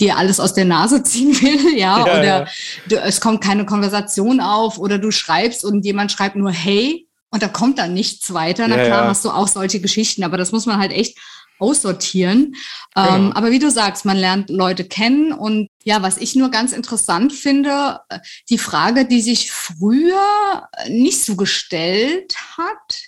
[0.00, 2.46] dir alles aus der Nase ziehen will, ja, ja oder ja.
[2.88, 7.40] Du, es kommt keine Konversation auf oder du schreibst und jemand schreibt nur hey und
[7.40, 8.66] da kommt dann nichts weiter.
[8.66, 11.18] Na ja, klar, hast du auch solche Geschichten, aber das muss man halt echt
[11.58, 12.54] aussortieren.
[12.96, 13.16] Ähm, genau.
[13.16, 16.72] Ähm, aber wie du sagst, man lernt Leute kennen und ja, was ich nur ganz
[16.72, 18.18] interessant finde, äh,
[18.50, 23.02] die Frage, die sich früher nicht so gestellt hat,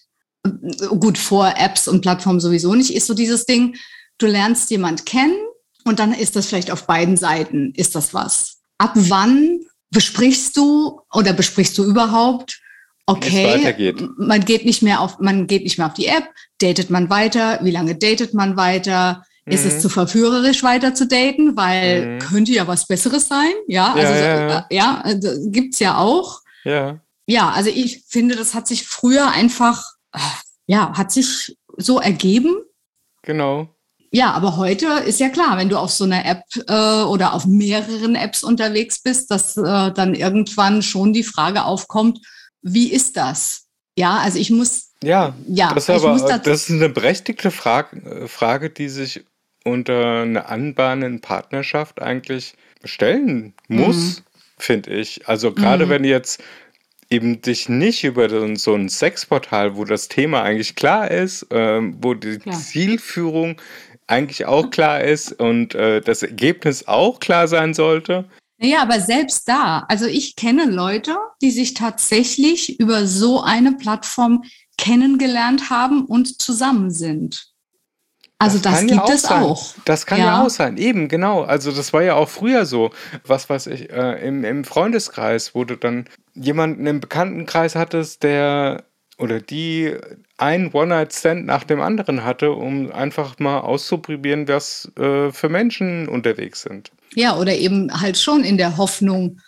[0.44, 3.76] äh, gut, vor Apps und Plattformen sowieso nicht, ist so dieses Ding,
[4.18, 5.36] du lernst jemand kennen
[5.84, 8.58] und dann ist das vielleicht auf beiden Seiten, ist das was.
[8.78, 12.60] Ab wann besprichst du oder besprichst du überhaupt,
[13.06, 16.24] okay, man geht nicht mehr auf, man geht nicht mehr auf die App,
[16.58, 19.52] datet man weiter, wie lange datet man weiter, mhm.
[19.52, 19.80] ist es mhm.
[19.80, 22.18] zu verführerisch weiter zu daten, weil mhm.
[22.18, 24.66] könnte ja was Besseres sein, ja, also ja, ja, ja.
[24.70, 26.40] ja also gibt's ja auch.
[26.64, 27.00] Ja.
[27.28, 29.84] Ja, also ich finde, das hat sich früher einfach,
[30.66, 32.56] ja, hat sich so ergeben.
[33.22, 33.68] Genau.
[34.12, 37.44] Ja, aber heute ist ja klar, wenn du auf so einer App äh, oder auf
[37.44, 42.20] mehreren Apps unterwegs bist, dass äh, dann irgendwann schon die Frage aufkommt,
[42.62, 43.66] wie ist das?
[43.98, 44.92] Ja, also ich muss.
[45.02, 49.24] Ja, ja das, aber, das, das ist eine berechtigte Frage, Frage, die sich
[49.64, 54.22] unter einer anbahnenden Partnerschaft eigentlich stellen muss, mhm.
[54.58, 55.28] finde ich.
[55.28, 55.90] Also gerade mhm.
[55.90, 56.42] wenn jetzt
[57.10, 62.14] eben dich nicht über so ein Sexportal, wo das Thema eigentlich klar ist, äh, wo
[62.14, 62.56] die klar.
[62.56, 63.60] Zielführung
[64.06, 68.24] eigentlich auch klar ist und äh, das Ergebnis auch klar sein sollte,
[68.58, 74.44] Ja, aber selbst da, also ich kenne Leute, die sich tatsächlich über so eine Plattform
[74.78, 77.52] kennengelernt haben und zusammen sind.
[78.38, 79.42] Also das, das gibt ja es sein.
[79.42, 79.74] auch.
[79.84, 80.26] Das kann ja.
[80.26, 80.42] ja.
[80.44, 81.42] auch sein, eben, genau.
[81.42, 82.90] Also das war ja auch früher so.
[83.24, 88.84] Was weiß ich, äh, im, im Freundeskreis, wo du dann jemanden im Bekanntenkreis hattest, der
[89.18, 89.94] oder die
[90.36, 96.62] ein One-Night-Stand nach dem anderen hatte, um einfach mal auszuprobieren, was äh, für Menschen unterwegs
[96.62, 96.90] sind.
[97.14, 99.40] Ja, oder eben halt schon in der Hoffnung,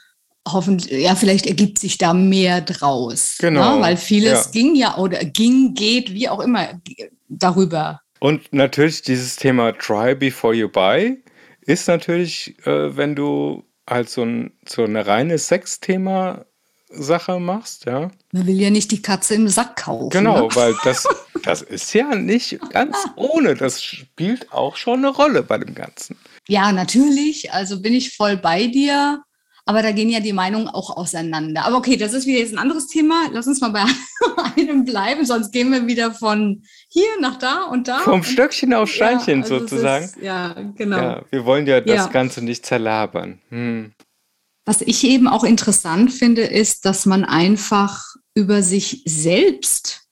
[0.47, 3.39] hoffentlich, ja, vielleicht ergibt sich da mehr draus.
[3.41, 3.51] Ne?
[3.51, 3.77] Genau.
[3.77, 3.83] Ne?
[3.83, 4.51] Weil vieles ja.
[4.53, 6.81] ging ja oder ging, geht, wie auch immer,
[7.29, 8.01] darüber.
[8.21, 11.23] Und natürlich dieses Thema Try before you buy
[11.61, 16.47] ist natürlich, äh, wenn du halt so, ein, so eine reine Sexthema
[16.91, 18.11] Sache machst, ja.
[18.33, 20.11] Man will ja nicht die Katze im Sack kaufen.
[20.11, 20.55] Genau, ne?
[20.55, 21.09] weil das,
[21.45, 23.55] das ist ja nicht ganz ohne.
[23.55, 26.17] Das spielt auch schon eine Rolle bei dem Ganzen.
[26.47, 27.53] Ja, natürlich.
[27.53, 29.23] Also bin ich voll bei dir.
[29.65, 31.67] Aber da gehen ja die Meinungen auch auseinander.
[31.67, 33.29] Aber okay, das ist wieder jetzt ein anderes Thema.
[33.33, 33.85] Lass uns mal bei
[34.57, 37.99] einem bleiben, sonst gehen wir wieder von hier nach da und da.
[37.99, 40.07] Vom Stöckchen auf Steinchen ja, also sozusagen.
[40.07, 40.97] Ist, ja, genau.
[40.97, 42.07] Ja, wir wollen ja das ja.
[42.07, 43.41] Ganze nicht zerlabern.
[43.51, 43.93] Hm.
[44.69, 48.05] Was ich eben auch interessant finde, ist, dass man einfach
[48.35, 50.03] über sich selbst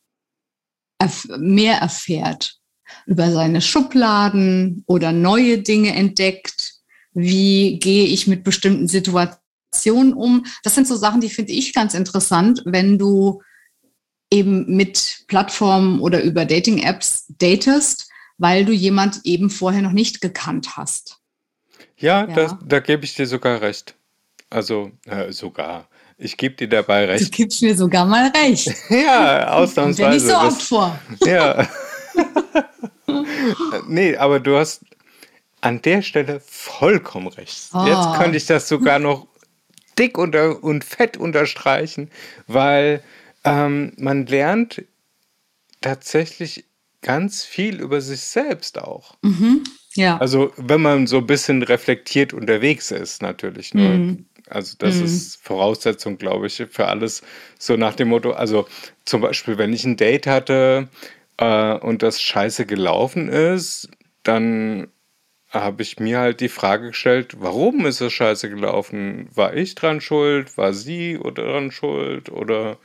[1.37, 2.57] mehr erfährt,
[3.05, 6.73] über seine Schubladen oder neue Dinge entdeckt.
[7.13, 10.47] Wie gehe ich mit bestimmten Situationen um?
[10.63, 13.43] Das sind so Sachen, die finde ich ganz interessant, wenn du
[14.33, 20.79] eben mit Plattformen oder über Dating-Apps datest, weil du jemand eben vorher noch nicht gekannt
[20.79, 21.19] hast.
[21.99, 22.35] Ja, ja.
[22.35, 23.96] Das, da gebe ich dir sogar recht.
[24.51, 25.89] Also äh, sogar.
[26.19, 27.27] Ich gebe dir dabei recht.
[27.27, 28.73] Du gibst mir sogar mal recht.
[28.89, 30.03] ja, ausnahmsweise.
[30.03, 30.99] Kommt nicht so oft vor.
[31.27, 31.69] Ja.
[33.89, 34.83] nee, aber du hast
[35.61, 37.69] an der Stelle vollkommen recht.
[37.75, 37.85] Oh.
[37.87, 39.27] Jetzt könnte ich das sogar noch
[39.99, 42.11] dick unter und fett unterstreichen,
[42.47, 43.03] weil
[43.45, 44.85] ähm, man lernt
[45.81, 46.65] tatsächlich
[47.03, 49.17] ganz viel über sich selbst auch.
[49.23, 49.65] Mhm.
[49.95, 50.19] Ja.
[50.19, 53.75] Also wenn man so ein bisschen reflektiert unterwegs ist, natürlich.
[53.75, 54.27] Nur mhm.
[54.49, 55.05] Also das mhm.
[55.05, 57.23] ist Voraussetzung, glaube ich, für alles.
[57.59, 58.67] So nach dem Motto, also
[59.05, 60.89] zum Beispiel, wenn ich ein Date hatte
[61.37, 63.89] äh, und das scheiße gelaufen ist,
[64.23, 64.89] dann
[65.51, 69.29] habe ich mir halt die Frage gestellt, warum ist das scheiße gelaufen?
[69.35, 70.57] War ich dran schuld?
[70.57, 72.31] War sie dran schuld?
[72.31, 72.79] Oder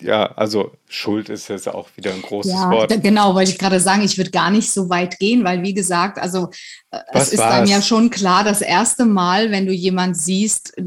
[0.00, 3.02] ja, also Schuld ist jetzt auch wieder ein großes ja, Wort.
[3.02, 6.18] Genau, wollte ich gerade sagen, ich würde gar nicht so weit gehen, weil wie gesagt,
[6.18, 6.50] also
[6.90, 10.76] äh, Was es ist dann ja schon klar, das erste Mal, wenn du jemand siehst,
[10.78, 10.84] äh,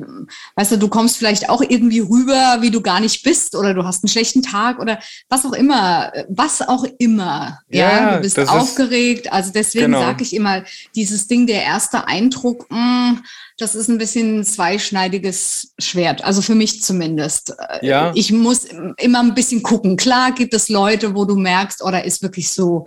[0.56, 3.84] weißt du, du kommst vielleicht auch irgendwie rüber, wie du gar nicht bist oder du
[3.84, 7.60] hast einen schlechten Tag oder was auch immer, was auch immer.
[7.70, 9.32] Ja, ja du bist aufgeregt.
[9.32, 10.00] Also deswegen genau.
[10.00, 10.64] sage ich immer,
[10.96, 13.24] dieses Ding, der erste Eindruck, mh, mm,
[13.60, 16.24] das ist ein bisschen ein zweischneidiges Schwert.
[16.24, 17.56] Also für mich zumindest.
[17.82, 18.12] Ja.
[18.14, 18.68] Ich muss
[19.00, 19.98] immer ein bisschen gucken.
[19.98, 22.86] Klar gibt es Leute, wo du merkst, oder oh, ist wirklich so,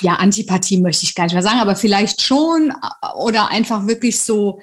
[0.00, 2.72] ja, Antipathie möchte ich gar nicht mehr sagen, aber vielleicht schon
[3.16, 4.60] oder einfach wirklich so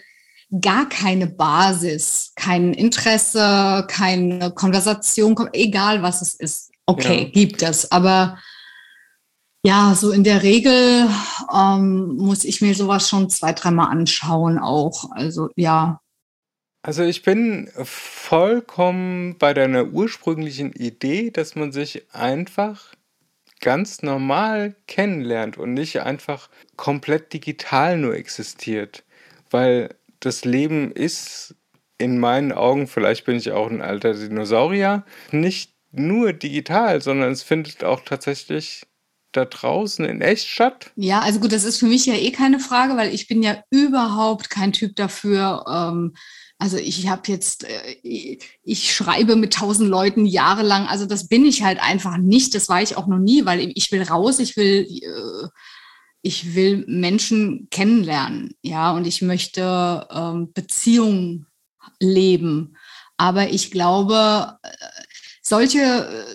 [0.62, 6.72] gar keine Basis, kein Interesse, keine Konversation, egal was es ist.
[6.86, 7.30] Okay, ja.
[7.30, 7.92] gibt es.
[7.92, 8.38] Aber
[9.64, 11.10] ja, so in der Regel
[11.54, 15.12] ähm, muss ich mir sowas schon zwei, dreimal anschauen auch.
[15.12, 16.00] Also ja.
[16.88, 22.94] Also ich bin vollkommen bei deiner ursprünglichen Idee, dass man sich einfach
[23.60, 29.04] ganz normal kennenlernt und nicht einfach komplett digital nur existiert.
[29.50, 31.56] Weil das Leben ist
[31.98, 37.44] in meinen Augen, vielleicht bin ich auch ein alter Dinosaurier, nicht nur digital, sondern es
[37.44, 38.88] findet auch tatsächlich
[39.34, 40.92] da draußen in echt statt?
[40.96, 43.62] Ja, also gut, das ist für mich ja eh keine Frage, weil ich bin ja
[43.72, 45.66] überhaupt kein Typ dafür.
[45.70, 46.16] Ähm,
[46.60, 51.64] also ich habe jetzt, äh, ich schreibe mit tausend Leuten jahrelang, also das bin ich
[51.64, 54.88] halt einfach nicht, das war ich auch noch nie, weil ich will raus, ich will,
[54.90, 55.48] äh,
[56.22, 61.46] ich will Menschen kennenlernen, ja, und ich möchte ähm, Beziehungen
[62.00, 62.76] leben.
[63.18, 64.70] Aber ich glaube, äh,
[65.42, 66.26] solche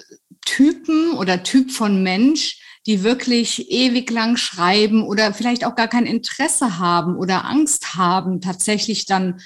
[0.45, 6.07] Typen oder Typ von Mensch, die wirklich ewig lang schreiben oder vielleicht auch gar kein
[6.07, 9.41] Interesse haben oder Angst haben, tatsächlich dann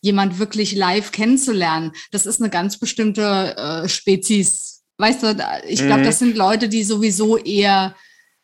[0.00, 1.92] jemand wirklich live kennenzulernen.
[2.10, 4.82] Das ist eine ganz bestimmte äh, Spezies.
[4.98, 5.36] Weißt du,
[5.66, 6.06] ich glaube, mhm.
[6.06, 7.94] das sind Leute, die sowieso eher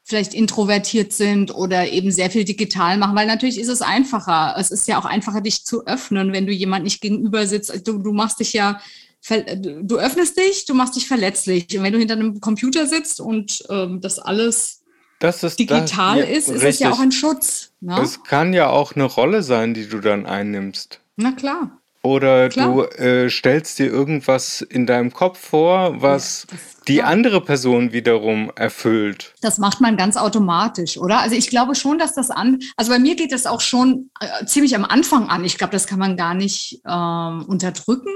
[0.05, 4.55] vielleicht introvertiert sind oder eben sehr viel digital machen, weil natürlich ist es einfacher.
[4.57, 7.87] Es ist ja auch einfacher, dich zu öffnen, wenn du jemand nicht gegenüber sitzt.
[7.87, 8.81] Du, du machst dich ja
[9.29, 11.77] du öffnest dich, du machst dich verletzlich.
[11.77, 14.83] Und wenn du hinter einem Computer sitzt und ähm, das alles
[15.19, 17.73] das ist, digital das, ist, ist es ja auch ein Schutz.
[17.81, 18.01] Ne?
[18.01, 21.01] Es kann ja auch eine Rolle sein, die du dann einnimmst.
[21.17, 21.83] Na klar.
[22.07, 22.73] Oder Klar.
[22.73, 28.53] du äh, stellst dir irgendwas in deinem Kopf vor, was ja, die andere Person wiederum
[28.55, 29.35] erfüllt.
[29.41, 31.19] Das macht man ganz automatisch, oder?
[31.19, 34.45] Also ich glaube schon, dass das an, also bei mir geht das auch schon äh,
[34.47, 35.45] ziemlich am Anfang an.
[35.45, 38.13] Ich glaube, das kann man gar nicht ähm, unterdrücken.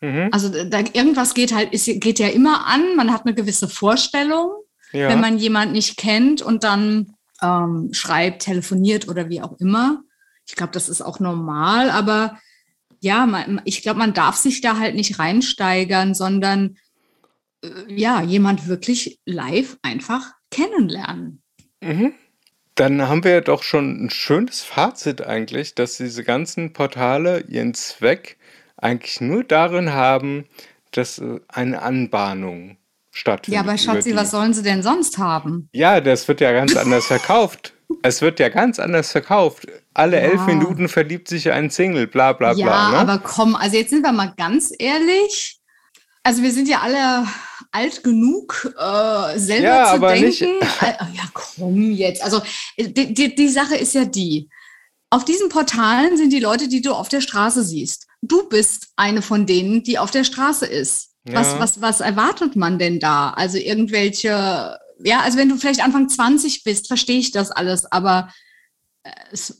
[0.00, 0.30] Mhm.
[0.32, 2.96] Also da, irgendwas geht halt, ist, geht ja immer an.
[2.96, 4.50] Man hat eine gewisse Vorstellung,
[4.92, 5.08] ja.
[5.10, 10.02] wenn man jemanden nicht kennt und dann ähm, schreibt, telefoniert oder wie auch immer.
[10.48, 12.38] Ich glaube, das ist auch normal, aber
[13.00, 16.78] ja, man, ich glaube, man darf sich da halt nicht reinsteigern, sondern
[17.62, 21.42] äh, ja, jemand wirklich live einfach kennenlernen.
[21.80, 22.14] Mhm.
[22.74, 28.38] Dann haben wir doch schon ein schönes Fazit eigentlich, dass diese ganzen Portale ihren Zweck
[28.76, 30.46] eigentlich nur darin haben,
[30.92, 32.78] dass äh, eine Anbahnung
[33.10, 33.54] stattfindet.
[33.54, 35.68] Ja, aber Schatzi, was sollen sie denn sonst haben?
[35.72, 37.74] Ja, das wird ja ganz anders verkauft.
[38.02, 39.66] Es wird ja ganz anders verkauft.
[39.98, 40.22] Alle ja.
[40.22, 42.72] elf Minuten verliebt sich ein Single, bla bla ja, bla.
[42.72, 42.98] Ja, ne?
[42.98, 45.58] aber komm, also jetzt sind wir mal ganz ehrlich.
[46.22, 47.26] Also wir sind ja alle
[47.72, 50.28] alt genug, äh, selber ja, zu aber denken.
[50.28, 50.42] Nicht.
[50.42, 52.22] Äh, ja, komm jetzt.
[52.22, 52.42] Also
[52.78, 54.48] die, die, die Sache ist ja die.
[55.10, 58.06] Auf diesen Portalen sind die Leute, die du auf der Straße siehst.
[58.22, 61.14] Du bist eine von denen, die auf der Straße ist.
[61.26, 61.34] Ja.
[61.34, 63.30] Was, was, was erwartet man denn da?
[63.30, 68.28] Also irgendwelche ja, also wenn du vielleicht Anfang 20 bist, verstehe ich das alles, aber
[68.28, 68.47] äh,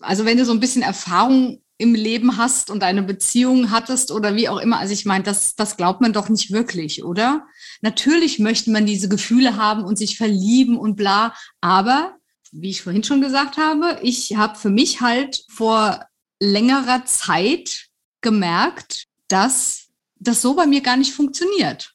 [0.00, 4.34] also wenn du so ein bisschen Erfahrung im Leben hast und eine Beziehung hattest oder
[4.34, 7.46] wie auch immer, also ich meine, das, das glaubt man doch nicht wirklich, oder?
[7.82, 12.16] Natürlich möchte man diese Gefühle haben und sich verlieben und bla, aber
[12.50, 16.04] wie ich vorhin schon gesagt habe, ich habe für mich halt vor
[16.40, 17.88] längerer Zeit
[18.20, 21.94] gemerkt, dass das so bei mir gar nicht funktioniert.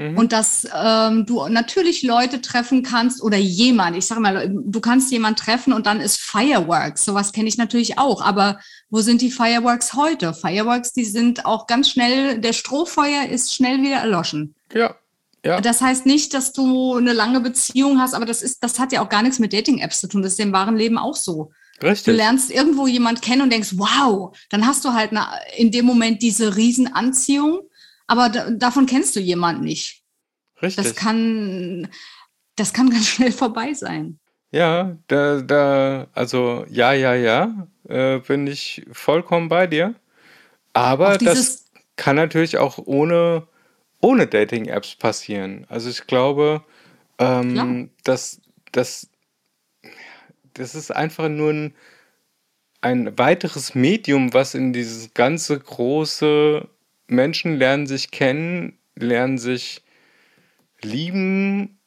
[0.00, 0.16] Mhm.
[0.16, 5.12] Und dass ähm, du natürlich Leute treffen kannst oder jemand, ich sage mal, du kannst
[5.12, 7.04] jemand treffen und dann ist Fireworks.
[7.04, 8.22] Sowas kenne ich natürlich auch.
[8.22, 8.58] Aber
[8.88, 10.32] wo sind die Fireworks heute?
[10.32, 14.54] Fireworks, die sind auch ganz schnell, der Strohfeuer ist schnell wieder erloschen.
[14.72, 14.96] Ja.
[15.44, 15.60] Ja.
[15.60, 19.02] Das heißt nicht, dass du eine lange Beziehung hast, aber das ist, das hat ja
[19.02, 20.22] auch gar nichts mit Dating-Apps zu tun.
[20.22, 21.50] Das ist im wahren Leben auch so.
[21.82, 22.04] Richtig.
[22.04, 25.84] Du lernst irgendwo jemand kennen und denkst, wow, dann hast du halt eine, in dem
[25.84, 27.60] Moment diese Riesenanziehung
[28.10, 30.02] aber davon kennst du jemanden nicht.
[30.60, 30.84] Richtig.
[30.84, 31.88] Das kann,
[32.56, 34.18] das kann ganz schnell vorbei sein.
[34.50, 39.94] Ja, da, da, also ja, ja, ja, äh, bin ich vollkommen bei dir.
[40.72, 43.46] Aber das kann natürlich auch ohne,
[44.00, 45.64] ohne Dating-Apps passieren.
[45.68, 46.64] Also ich glaube,
[47.18, 48.40] ähm, dass,
[48.72, 49.08] dass
[50.54, 51.74] das ist einfach nur ein,
[52.80, 56.68] ein weiteres Medium, was in dieses ganze große
[57.10, 59.82] Menschen lernen sich kennen, lernen sich
[60.82, 61.80] lieben,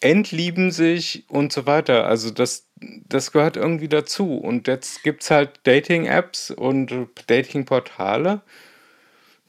[0.00, 2.06] entlieben sich und so weiter.
[2.06, 4.36] Also das, das gehört irgendwie dazu.
[4.36, 6.92] Und jetzt gibt es halt Dating-Apps und
[7.26, 8.42] Dating-Portale.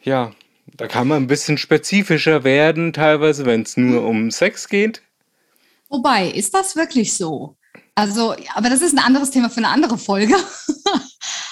[0.01, 0.31] Ja,
[0.65, 5.01] da kann man ein bisschen spezifischer werden, teilweise, wenn es nur um Sex geht.
[5.89, 7.57] Wobei, ist das wirklich so?
[7.95, 10.35] Also, aber das ist ein anderes Thema für eine andere Folge.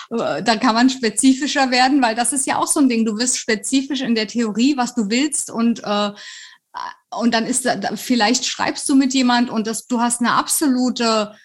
[0.10, 3.06] da kann man spezifischer werden, weil das ist ja auch so ein Ding.
[3.06, 6.12] Du wirst spezifisch in der Theorie, was du willst und äh,
[7.10, 11.36] und dann ist da, vielleicht schreibst du mit jemand und das, du hast eine absolute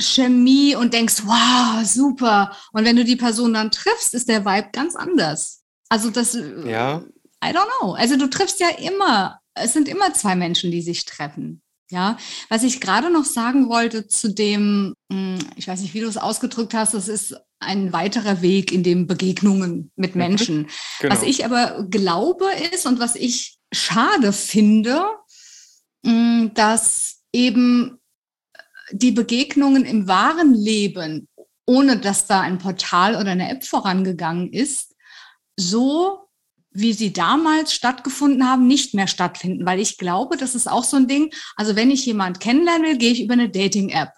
[0.00, 2.56] Chemie und denkst, wow, super.
[2.72, 5.62] Und wenn du die Person dann triffst, ist der Vibe ganz anders.
[5.88, 7.04] Also das, ja.
[7.44, 7.92] I don't know.
[7.94, 11.62] Also du triffst ja immer, es sind immer zwei Menschen, die sich treffen.
[11.90, 12.16] Ja,
[12.48, 16.16] was ich gerade noch sagen wollte zu dem, hm, ich weiß nicht, wie du es
[16.16, 20.18] ausgedrückt hast, das ist ein weiterer Weg in den Begegnungen mit mhm.
[20.18, 20.68] Menschen.
[21.00, 21.14] Genau.
[21.14, 25.04] Was ich aber glaube ist und was ich schade finde,
[26.04, 27.98] hm, dass eben
[28.92, 31.28] die Begegnungen im wahren Leben,
[31.66, 34.94] ohne dass da ein Portal oder eine App vorangegangen ist,
[35.56, 36.18] so
[36.74, 39.66] wie sie damals stattgefunden haben, nicht mehr stattfinden.
[39.66, 41.32] Weil ich glaube, das ist auch so ein Ding.
[41.56, 44.10] Also wenn ich jemand kennenlernen will, gehe ich über eine Dating-App.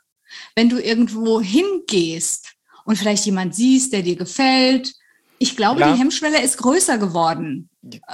[0.54, 2.43] Wenn du irgendwo hingehst
[2.84, 4.94] und vielleicht jemand siehst, der dir gefällt,
[5.38, 5.92] ich glaube, ja.
[5.92, 7.68] die Hemmschwelle ist größer geworden.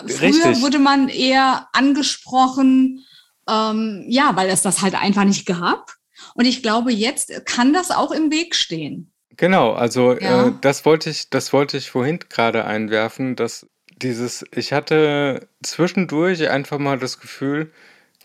[0.07, 0.63] Früher Richtig.
[0.63, 3.05] wurde man eher angesprochen,
[3.49, 5.93] ähm, ja, weil es das halt einfach nicht gab.
[6.35, 9.13] Und ich glaube, jetzt kann das auch im Weg stehen.
[9.37, 10.49] Genau, also ja.
[10.49, 13.67] äh, das wollte ich, das wollte ich vorhin gerade einwerfen, dass
[13.97, 17.73] dieses, ich hatte zwischendurch einfach mal das Gefühl,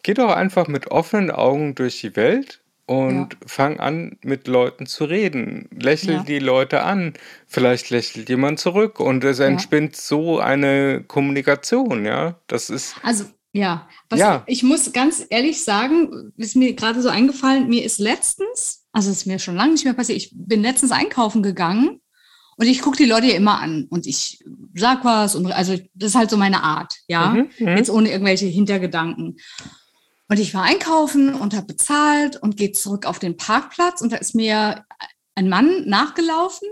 [0.03, 3.39] geh doch einfach mit offenen Augen durch die Welt und ja.
[3.47, 5.69] fang an, mit Leuten zu reden.
[5.71, 6.23] Lächel ja.
[6.23, 7.13] die Leute an.
[7.47, 10.01] Vielleicht lächelt jemand zurück und es entspinnt ja.
[10.01, 12.39] so eine Kommunikation, ja.
[12.47, 12.95] Das ist.
[13.01, 13.87] Also, ja.
[14.09, 14.43] Was ja.
[14.45, 19.25] Ich muss ganz ehrlich sagen, ist mir gerade so eingefallen, mir ist letztens, also ist
[19.25, 22.01] mir schon lange nicht mehr passiert, ich bin letztens einkaufen gegangen
[22.57, 24.43] Und ich gucke die Leute ja immer an und ich
[24.75, 27.29] sag was und also das ist halt so meine Art, ja.
[27.29, 27.77] Mhm, mhm.
[27.77, 29.37] Jetzt ohne irgendwelche Hintergedanken.
[30.27, 34.17] Und ich war einkaufen und habe bezahlt und gehe zurück auf den Parkplatz und da
[34.17, 34.85] ist mir
[35.35, 36.67] ein Mann nachgelaufen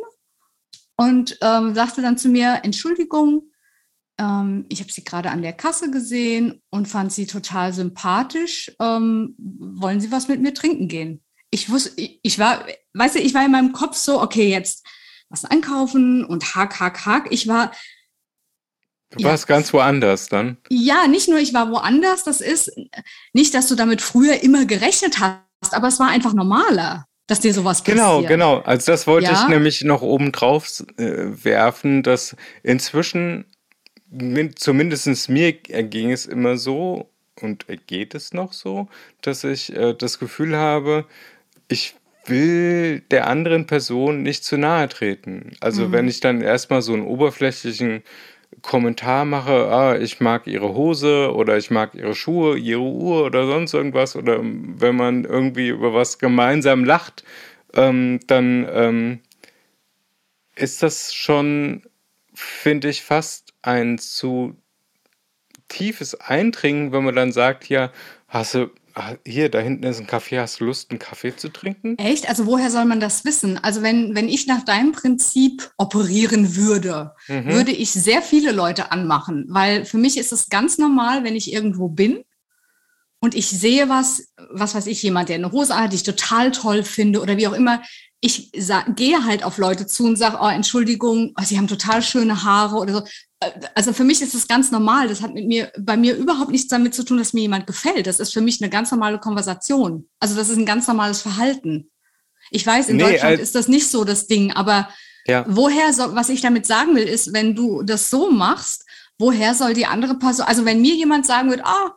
[0.97, 3.51] und ähm, sagte dann zu mir, Entschuldigung,
[4.20, 8.72] ähm, ich habe sie gerade an der Kasse gesehen und fand sie total sympathisch.
[8.80, 11.24] Ähm, wollen Sie was mit mir trinken gehen?
[11.49, 14.86] Ich wusste, ich, ich war, weißt du, ich war in meinem Kopf so, okay, jetzt
[15.30, 17.28] was einkaufen und hack, hack, hack.
[17.32, 17.72] Ich war.
[19.14, 20.57] Du ja, warst ganz woanders dann?
[20.70, 22.72] Ja, nicht nur ich war woanders, das ist
[23.34, 27.53] nicht, dass du damit früher immer gerechnet hast, aber es war einfach normaler dass dir
[27.53, 28.32] sowas genau, passiert.
[28.32, 28.68] Genau, genau.
[28.68, 29.34] Also das wollte ja?
[29.34, 33.45] ich nämlich noch oben drauf äh, werfen, dass inzwischen
[34.55, 37.09] zumindest mir erging es immer so
[37.41, 38.88] und geht es noch so,
[39.22, 41.05] dass ich äh, das Gefühl habe,
[41.68, 41.95] ich
[42.26, 45.53] will der anderen Person nicht zu nahe treten.
[45.59, 45.91] Also mhm.
[45.91, 48.03] wenn ich dann erstmal so einen oberflächlichen
[48.64, 53.45] Kommentar mache, ah, ich mag ihre Hose oder ich mag ihre Schuhe, ihre Uhr oder
[53.45, 57.24] sonst irgendwas, oder wenn man irgendwie über was gemeinsam lacht,
[57.76, 59.20] ähm, dann ähm,
[60.55, 61.84] ist das schon,
[62.34, 64.55] finde ich, fast ein zu
[65.68, 67.91] tiefes Eindringen, wenn man dann sagt, ja,
[68.30, 71.50] hast du, ah, hier, da hinten ist ein Kaffee, hast du Lust, einen Kaffee zu
[71.50, 71.98] trinken?
[71.98, 72.30] Echt?
[72.30, 73.58] Also woher soll man das wissen?
[73.58, 77.48] Also wenn, wenn ich nach deinem Prinzip operieren würde, mhm.
[77.48, 81.54] würde ich sehr viele Leute anmachen, weil für mich ist es ganz normal, wenn ich
[81.54, 82.24] irgendwo bin
[83.20, 86.52] und ich sehe was, was weiß ich, jemand, der eine Hose hat, die ich total
[86.52, 87.82] toll finde oder wie auch immer,
[88.24, 88.51] ich
[88.95, 92.78] gehe halt auf Leute zu und sage, oh, Entschuldigung, oh, sie haben total schöne Haare
[92.78, 92.99] oder so.
[93.41, 95.09] Äh, also für mich ist das ganz normal.
[95.09, 98.07] Das hat mit mir, bei mir überhaupt nichts damit zu tun, dass mir jemand gefällt.
[98.07, 100.07] Das ist für mich eine ganz normale Konversation.
[100.21, 101.91] Also das ist ein ganz normales Verhalten.
[102.49, 104.88] Ich weiß, in nee, Deutschland ist das nicht so das Ding, aber
[105.28, 105.43] ja.
[105.49, 108.86] woher soll, was ich damit sagen will, ist, wenn du das so machst,
[109.19, 111.91] woher soll die andere Person, also wenn mir jemand sagen wird, ah,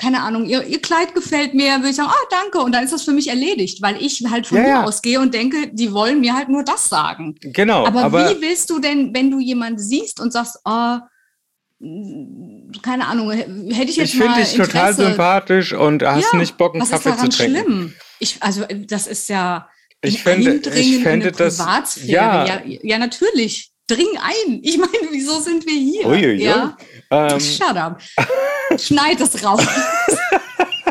[0.00, 2.58] keine Ahnung, ihr, ihr Kleid gefällt mir, würde ich sagen, ah, danke.
[2.60, 4.84] Und dann ist das für mich erledigt, weil ich halt von ja, mir ja.
[4.84, 7.34] ausgehe und denke, die wollen mir halt nur das sagen.
[7.42, 7.86] Genau.
[7.86, 10.96] Aber, aber wie willst du denn, wenn du jemanden siehst und sagst, oh,
[12.82, 14.40] keine Ahnung, hätte ich jetzt ich mal.
[14.40, 17.62] Ich finde dich total sympathisch und hast ja, nicht Bock, einen Kaffee zu trinken.
[17.62, 17.94] Schlimm?
[18.20, 19.68] Ich, also, das ist ja.
[20.02, 21.58] Ich fände, ich fände das.
[22.04, 22.46] Ja.
[22.46, 22.60] ja.
[22.64, 23.70] Ja, natürlich.
[23.86, 24.60] Dring ein.
[24.62, 26.06] Ich meine, wieso sind wir hier?
[26.06, 26.42] Uiuiui.
[26.42, 26.76] Ja?
[27.10, 28.00] Ähm, Shut up.
[28.78, 29.62] Schneid es raus.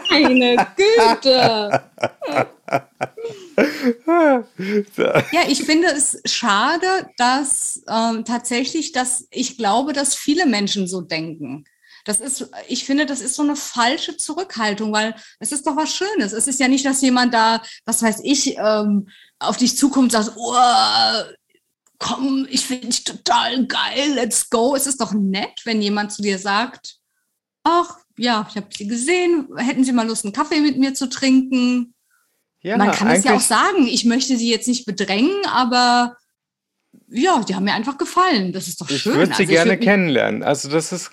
[0.10, 1.84] Meine Güte.
[5.32, 11.02] ja, ich finde es schade, dass ähm, tatsächlich, dass ich glaube, dass viele Menschen so
[11.02, 11.66] denken.
[12.06, 15.94] Das ist, ich finde, das ist so eine falsche Zurückhaltung, weil es ist doch was
[15.94, 16.32] Schönes.
[16.32, 20.24] Es ist ja nicht, dass jemand da, was weiß ich, ähm, auf dich zukommt und
[20.24, 20.56] sagt, oh,
[22.00, 24.76] komm, ich finde dich total geil, let's go.
[24.76, 26.99] Es ist doch nett, wenn jemand zu dir sagt,
[27.64, 31.08] ach, ja, ich habe sie gesehen, hätten Sie mal Lust, einen Kaffee mit mir zu
[31.10, 31.94] trinken?
[32.62, 36.18] Ja, Man kann es ja auch sagen, ich möchte sie jetzt nicht bedrängen, aber
[37.08, 38.52] ja, die haben mir einfach gefallen.
[38.52, 39.16] Das ist doch ich schön.
[39.16, 40.44] Würde sie also gerne würd kennenlernen.
[40.44, 41.10] Also das ist,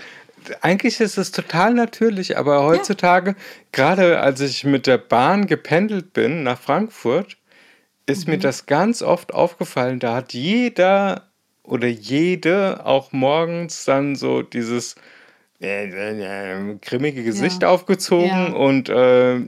[0.61, 3.37] eigentlich ist es total natürlich, aber heutzutage, ja.
[3.73, 7.37] gerade als ich mit der Bahn gependelt bin nach Frankfurt,
[8.07, 8.35] ist mhm.
[8.35, 10.01] mir das ganz oft aufgefallen.
[10.01, 11.31] Da hat jeder
[11.63, 14.97] oder jede auch morgens dann so dieses
[15.61, 17.69] äh, äh, grimmige Gesicht ja.
[17.69, 18.53] aufgezogen ja.
[18.53, 19.39] und äh,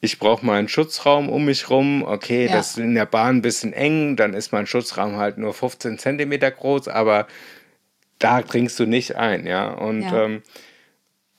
[0.00, 2.04] ich brauche mal einen Schutzraum um mich rum.
[2.04, 2.52] Okay, ja.
[2.52, 5.98] das ist in der Bahn ein bisschen eng, dann ist mein Schutzraum halt nur 15
[5.98, 7.26] Zentimeter groß, aber
[8.18, 9.68] da dringst du nicht ein, ja.
[9.72, 10.42] Und ähm,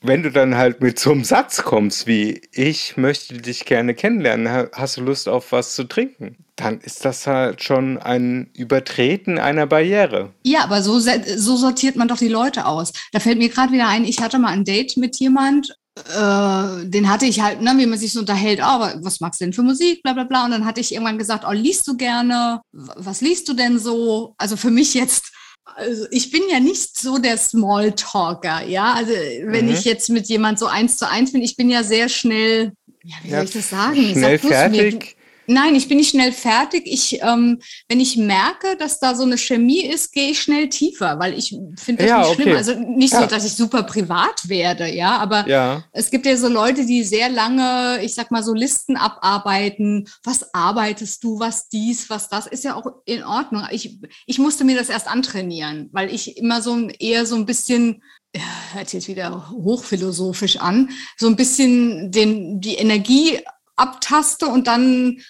[0.00, 4.68] wenn du dann halt mit so einem Satz kommst wie ich möchte dich gerne kennenlernen,
[4.72, 6.36] hast du Lust auf was zu trinken?
[6.56, 10.32] Dann ist das halt schon ein Übertreten einer Barriere.
[10.44, 12.92] Ja, aber so, so sortiert man doch die Leute aus.
[13.12, 17.08] Da fällt mir gerade wieder ein, ich hatte mal ein Date mit jemand, äh, den
[17.10, 19.62] hatte ich halt, ne, wie man sich so unterhält, oh, was magst du denn für
[19.62, 20.44] Musik, bla bla bla.
[20.44, 22.60] Und dann hatte ich irgendwann gesagt, oh, liest du gerne?
[22.72, 24.34] Was liest du denn so?
[24.38, 25.32] Also für mich jetzt
[25.78, 28.94] also ich bin ja nicht so der Smalltalker, ja.
[28.94, 29.72] Also wenn mhm.
[29.72, 32.72] ich jetzt mit jemand so eins zu eins bin, ich bin ja sehr schnell,
[33.04, 34.12] ja, wie ja, soll ich das sagen?
[34.12, 35.16] Schnell fertig.
[35.50, 36.82] Nein, ich bin nicht schnell fertig.
[36.84, 41.18] Ich, ähm, wenn ich merke, dass da so eine Chemie ist, gehe ich schnell tiefer,
[41.18, 42.42] weil ich finde das ja, nicht okay.
[42.42, 42.56] schlimm.
[42.56, 43.22] Also nicht ja.
[43.22, 45.84] so, dass ich super privat werde, ja, aber ja.
[45.92, 50.06] es gibt ja so Leute, die sehr lange, ich sag mal so Listen abarbeiten.
[50.22, 53.64] Was arbeitest du, was dies, was das, ist ja auch in Ordnung.
[53.70, 58.02] Ich, ich musste mir das erst antrainieren, weil ich immer so eher so ein bisschen
[58.36, 58.42] ja,
[58.74, 63.38] hört jetzt wieder hochphilosophisch an, so ein bisschen den, die Energie
[63.78, 65.20] abtaste und dann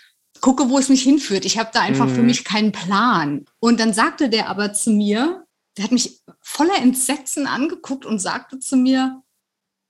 [0.40, 1.44] gucke, wo es mich hinführt.
[1.44, 2.14] Ich habe da einfach mhm.
[2.14, 3.44] für mich keinen Plan.
[3.60, 5.44] Und dann sagte der aber zu mir,
[5.76, 9.22] der hat mich voller Entsetzen angeguckt und sagte zu mir,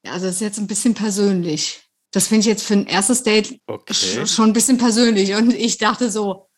[0.05, 1.83] ja, also das ist jetzt ein bisschen persönlich.
[2.13, 4.27] Das finde ich jetzt für ein erstes Date okay.
[4.27, 5.35] schon ein bisschen persönlich.
[5.35, 6.49] Und ich dachte so,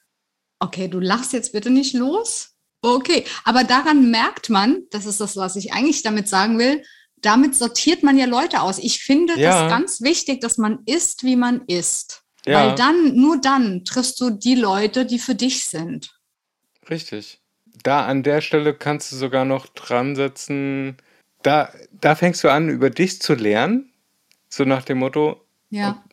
[0.60, 2.50] okay, du lachst jetzt bitte nicht los.
[2.82, 6.82] Okay, aber daran merkt man, das ist das, was ich eigentlich damit sagen will,
[7.16, 8.78] damit sortiert man ja Leute aus.
[8.78, 9.62] Ich finde ja.
[9.62, 12.22] das ganz wichtig, dass man ist, wie man ist.
[12.50, 12.66] Ja.
[12.66, 16.18] Weil dann, nur dann triffst du die Leute, die für dich sind.
[16.88, 17.40] Richtig.
[17.82, 20.96] Da an der Stelle kannst du sogar noch dran setzen,
[21.42, 23.92] da, da fängst du an, über dich zu lernen.
[24.48, 26.04] So nach dem Motto, ja.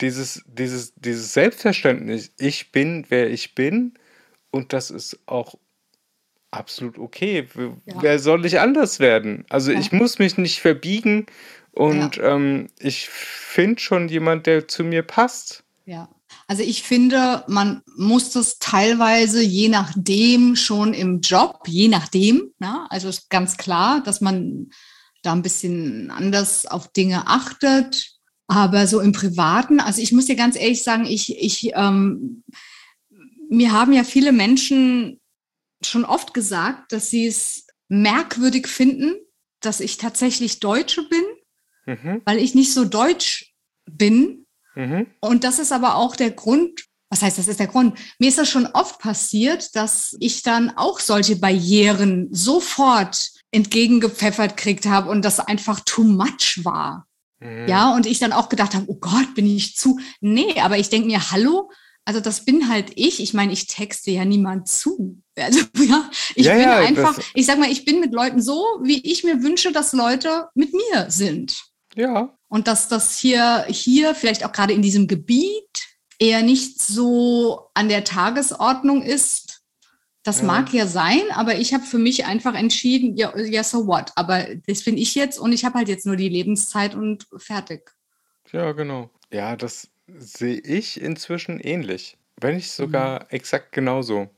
[0.00, 3.94] dieses, dieses, dieses Selbstverständnis, ich bin, wer ich bin,
[4.52, 5.56] und das ist auch
[6.52, 7.48] absolut okay.
[7.56, 7.94] Ja.
[8.00, 9.44] Wer soll ich anders werden?
[9.48, 9.80] Also ja.
[9.80, 11.26] ich muss mich nicht verbiegen
[11.72, 12.34] und ja.
[12.34, 15.64] ähm, ich finde schon jemand, der zu mir passt.
[15.86, 16.08] Ja.
[16.46, 22.86] Also ich finde, man muss das teilweise je nachdem schon im Job, je nachdem, na,
[22.90, 24.70] also ist ganz klar, dass man
[25.22, 28.12] da ein bisschen anders auf Dinge achtet.
[28.46, 32.42] Aber so im Privaten, also ich muss dir ganz ehrlich sagen, ich, ich, ähm,
[33.48, 35.20] mir haben ja viele Menschen
[35.82, 39.14] schon oft gesagt, dass sie es merkwürdig finden,
[39.60, 41.24] dass ich tatsächlich Deutsche bin,
[41.86, 42.22] mhm.
[42.24, 43.54] weil ich nicht so deutsch
[43.86, 44.39] bin.
[44.74, 45.06] Mhm.
[45.20, 47.98] Und das ist aber auch der Grund, was heißt, das ist der Grund?
[48.18, 54.86] Mir ist das schon oft passiert, dass ich dann auch solche Barrieren sofort entgegengepfeffert kriegt
[54.86, 57.06] habe und das einfach too much war.
[57.40, 57.66] Mhm.
[57.68, 59.98] Ja, und ich dann auch gedacht habe, oh Gott, bin ich zu.
[60.20, 61.70] Nee, aber ich denke mir, hallo,
[62.04, 63.20] also das bin halt ich.
[63.20, 65.20] Ich meine, ich texte ja niemand zu.
[65.36, 68.64] Also ja, ich ja, bin ja, einfach, ich sag mal, ich bin mit Leuten so,
[68.82, 71.69] wie ich mir wünsche, dass Leute mit mir sind.
[71.94, 72.36] Ja.
[72.48, 75.88] Und dass das hier, hier vielleicht auch gerade in diesem Gebiet
[76.18, 79.62] eher nicht so an der Tagesordnung ist,
[80.22, 80.46] das ja.
[80.46, 84.12] mag ja sein, aber ich habe für mich einfach entschieden, ja, ja, so what.
[84.16, 87.90] Aber das bin ich jetzt und ich habe halt jetzt nur die Lebenszeit und fertig.
[88.52, 89.10] Ja, genau.
[89.32, 92.18] Ja, das sehe ich inzwischen ähnlich.
[92.38, 93.26] Wenn nicht sogar mhm.
[93.30, 94.28] exakt genauso.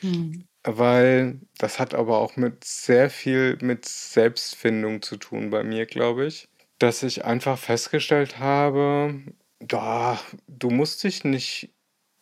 [0.00, 0.44] Mhm.
[0.64, 6.26] Weil das hat aber auch mit sehr viel mit Selbstfindung zu tun bei mir, glaube
[6.26, 6.48] ich.
[6.82, 9.14] Dass ich einfach festgestellt habe,
[9.60, 10.18] da,
[10.48, 11.70] du musst dich nicht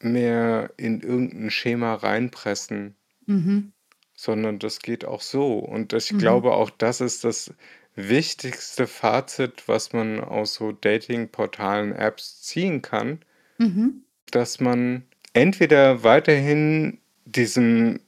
[0.00, 2.94] mehr in irgendein Schema reinpressen.
[3.24, 3.72] Mhm.
[4.14, 5.61] Sondern das geht auch so.
[5.61, 6.18] Und ich mhm.
[6.18, 7.54] glaube, auch das ist das
[7.94, 13.20] wichtigste Fazit, was man aus so Dating-Portalen, Apps ziehen kann,
[13.56, 14.04] mhm.
[14.30, 18.00] dass man entweder weiterhin diesem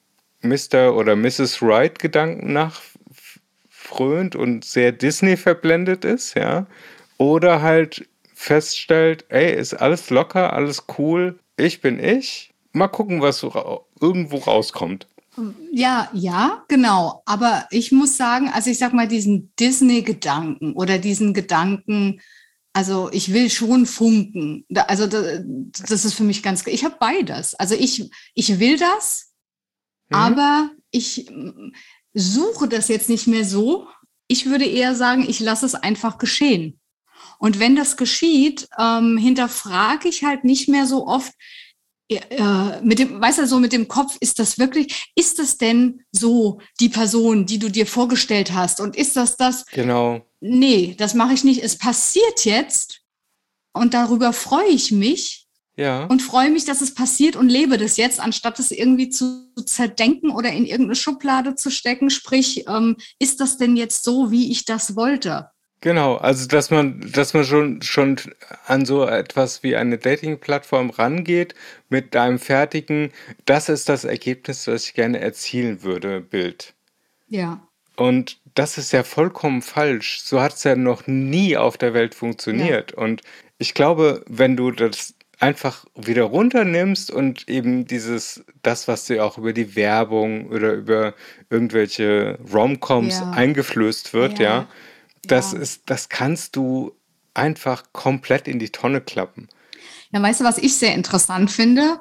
[0.43, 0.95] Mr.
[0.95, 1.63] oder Mrs.
[1.63, 2.53] Right-Gedanken
[3.93, 6.67] nachfrönt und sehr Disney verblendet ist, ja,
[7.19, 13.39] oder halt feststellt, ey, ist alles locker, alles cool, ich bin ich, mal gucken, was
[13.39, 15.07] so irgendwo rauskommt.
[15.73, 17.23] Ja, ja, genau.
[17.25, 22.21] Aber ich muss sagen, also ich sag mal, diesen Disney-Gedanken oder diesen Gedanken,
[22.75, 24.67] also ich will schon funken.
[24.89, 27.55] Also das ist für mich ganz, ich habe beides.
[27.55, 29.33] Also ich, ich will das,
[30.11, 30.17] mhm.
[30.17, 31.31] aber ich
[32.15, 33.87] suche das jetzt nicht mehr so.
[34.29, 36.81] Ich würde eher sagen, ich lasse es einfach geschehen.
[37.39, 41.33] Und wenn das geschieht, ähm, hinterfrage ich halt nicht mehr so oft,
[42.09, 46.05] äh, mit dem, weißt du, so mit dem Kopf, ist das wirklich, ist das denn
[46.11, 48.81] so die Person, die du dir vorgestellt hast?
[48.81, 49.65] Und ist das das?
[49.67, 50.25] Genau.
[50.41, 51.63] Nee, das mache ich nicht.
[51.63, 53.01] Es passiert jetzt
[53.73, 55.42] und darüber freue ich mich.
[55.77, 56.05] Ja.
[56.05, 60.31] Und freue mich, dass es passiert und lebe das jetzt, anstatt es irgendwie zu zerdenken
[60.31, 62.11] oder in irgendeine Schublade zu stecken.
[62.11, 65.51] Sprich, ähm, ist das denn jetzt so, wie ich das wollte?
[65.81, 68.17] Genau, also dass man, dass man schon, schon
[68.67, 71.55] an so etwas wie eine Dating-Plattform rangeht
[71.89, 73.11] mit einem fertigen,
[73.47, 76.75] das ist das Ergebnis, das ich gerne erzielen würde, Bild.
[77.29, 77.67] Ja.
[77.97, 80.21] Und das ist ja vollkommen falsch.
[80.23, 82.93] So hat es ja noch nie auf der Welt funktioniert.
[82.93, 82.99] Ja.
[82.99, 83.23] Und
[83.59, 89.39] ich glaube, wenn du das einfach wieder runternimmst und eben dieses, das, was dir auch
[89.39, 91.15] über die Werbung oder über
[91.51, 93.31] irgendwelche Romcoms ja.
[93.31, 94.69] eingeflößt wird, ja, ja
[95.25, 95.59] das, ja.
[95.59, 96.93] ist, das kannst du
[97.35, 99.49] einfach komplett in die Tonne klappen.
[100.13, 101.99] Ja, weißt du, was ich sehr interessant finde?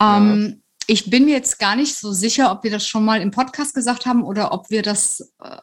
[0.00, 0.60] Ähm.
[0.86, 3.74] Ich bin mir jetzt gar nicht so sicher, ob wir das schon mal im Podcast
[3.74, 5.56] gesagt haben oder ob wir das äh,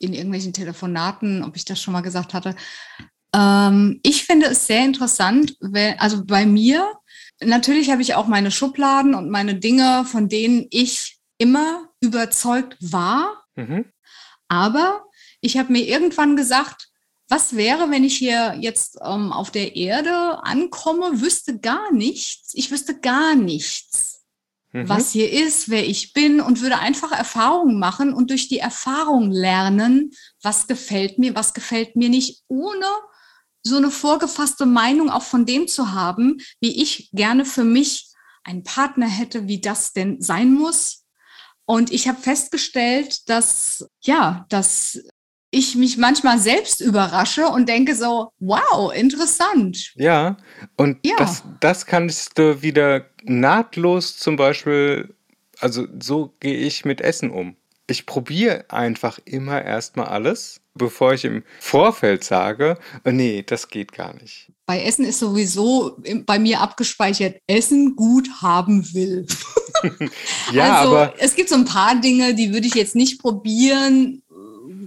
[0.00, 2.56] in irgendwelchen Telefonaten, ob ich das schon mal gesagt hatte.
[3.34, 6.94] Ähm, ich finde es sehr interessant, wenn, also bei mir,
[7.42, 13.44] natürlich habe ich auch meine Schubladen und meine Dinge, von denen ich immer überzeugt war.
[13.56, 13.86] Mhm.
[14.48, 15.04] Aber
[15.40, 16.88] ich habe mir irgendwann gesagt,
[17.28, 22.70] was wäre, wenn ich hier jetzt ähm, auf der Erde ankomme, wüsste gar nichts, ich
[22.70, 24.03] wüsste gar nichts,
[24.74, 24.88] mhm.
[24.88, 29.30] was hier ist, wer ich bin und würde einfach Erfahrungen machen und durch die Erfahrung
[29.30, 30.10] lernen,
[30.42, 32.86] was gefällt mir, was gefällt mir nicht, ohne
[33.62, 38.10] so eine vorgefasste Meinung auch von dem zu haben, wie ich gerne für mich
[38.42, 41.04] einen Partner hätte, wie das denn sein muss.
[41.64, 45.02] Und ich habe festgestellt, dass ja, dass
[45.54, 49.92] ich mich manchmal selbst überrasche und denke so, wow, interessant.
[49.94, 50.36] Ja,
[50.76, 51.16] und ja.
[51.18, 55.14] Das, das kannst du wieder nahtlos zum Beispiel,
[55.60, 57.56] also so gehe ich mit Essen um.
[57.86, 63.92] Ich probiere einfach immer erstmal alles, bevor ich im Vorfeld sage, oh nee, das geht
[63.92, 64.50] gar nicht.
[64.66, 69.26] Bei Essen ist sowieso bei mir abgespeichert, Essen gut haben will.
[70.52, 74.22] ja, also, aber es gibt so ein paar Dinge, die würde ich jetzt nicht probieren,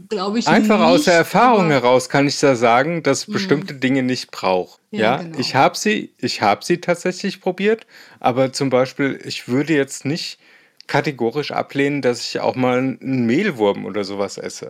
[0.09, 0.47] glaube ich.
[0.47, 3.33] Einfach nicht, aus der Erfahrung heraus kann ich da sagen, dass ich mhm.
[3.33, 4.79] bestimmte Dinge nicht brauche.
[4.91, 5.17] Ja, ja?
[5.17, 5.39] Genau.
[5.39, 7.85] ich habe sie, ich habe sie tatsächlich probiert,
[8.19, 10.39] aber zum Beispiel, ich würde jetzt nicht
[10.87, 14.69] kategorisch ablehnen, dass ich auch mal einen Mehlwurm oder sowas esse.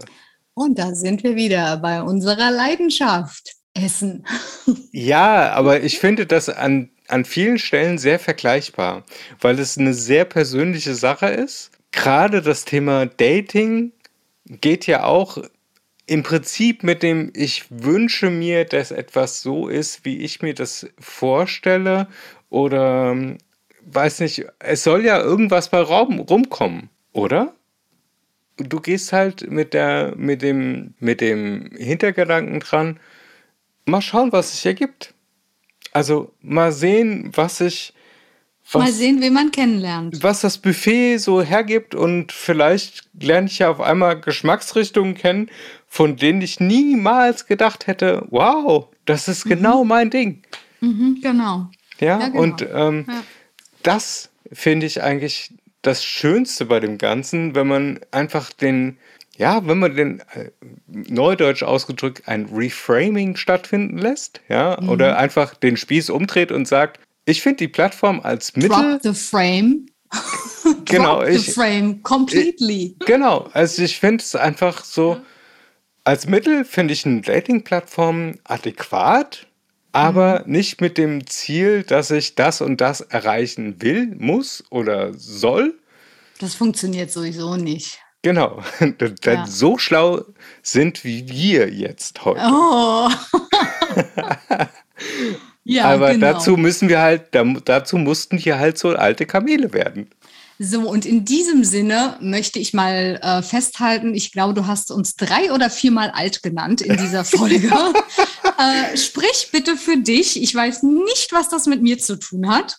[0.54, 3.58] Und da sind wir wieder bei unserer Leidenschaft.
[3.78, 4.26] Essen.
[4.92, 9.04] Ja, aber ich finde das an, an vielen Stellen sehr vergleichbar,
[9.40, 11.72] weil es eine sehr persönliche Sache ist.
[11.92, 13.94] Gerade das Thema Dating
[14.48, 15.38] geht ja auch
[16.06, 20.88] im Prinzip mit dem, ich wünsche mir, dass etwas so ist, wie ich mir das
[21.00, 22.08] vorstelle
[22.50, 23.16] oder
[23.82, 27.54] weiß nicht, es soll ja irgendwas bei Raum rumkommen, oder?
[28.58, 33.00] Du gehst halt mit der, mit dem, mit dem Hintergedanken dran,
[33.86, 35.14] mal schauen, was sich ergibt.
[35.92, 37.94] Also mal sehen, was sich
[38.72, 40.22] was, Mal sehen, wen man kennenlernt.
[40.24, 45.50] Was das Buffet so hergibt und vielleicht lerne ich ja auf einmal Geschmacksrichtungen kennen,
[45.88, 49.50] von denen ich niemals gedacht hätte, wow, das ist mhm.
[49.50, 50.42] genau mein Ding.
[50.82, 51.70] Mhm, genau.
[52.00, 52.42] Ja, ja genau.
[52.42, 53.24] und ähm, ja.
[53.84, 58.98] das finde ich eigentlich das Schönste bei dem Ganzen, wenn man einfach den,
[59.38, 60.52] ja, wenn man den äh,
[60.88, 64.90] neudeutsch ausgedrückt ein Reframing stattfinden lässt, ja, mhm.
[64.90, 68.70] oder einfach den Spieß umdreht und sagt, ich finde die Plattform als Mittel.
[68.70, 69.88] Drop the frame.
[70.86, 71.22] genau.
[71.22, 72.96] Drop the frame completely.
[73.00, 73.50] Ich, genau.
[73.52, 75.20] Also ich finde es einfach so,
[76.06, 79.46] als Mittel finde ich eine Dating-Plattform adäquat,
[79.92, 80.54] aber mhm.
[80.54, 85.78] nicht mit dem Ziel, dass ich das und das erreichen will, muss oder soll.
[86.40, 88.00] Das funktioniert sowieso nicht.
[88.22, 88.64] Genau.
[89.26, 89.46] Ja.
[89.46, 90.24] So schlau
[90.64, 92.42] sind wie wir jetzt heute.
[92.46, 93.10] Oh.
[95.70, 96.34] Ja, Aber genau.
[96.34, 100.10] dazu müssen wir halt, dazu mussten hier halt so alte Kamele werden.
[100.60, 105.18] So, und in diesem Sinne möchte ich mal äh, festhalten, ich glaube, du hast uns
[105.18, 107.70] drei oder viermal alt genannt in dieser Folge.
[108.58, 110.42] äh, sprich bitte für dich.
[110.42, 112.78] Ich weiß nicht, was das mit mir zu tun hat.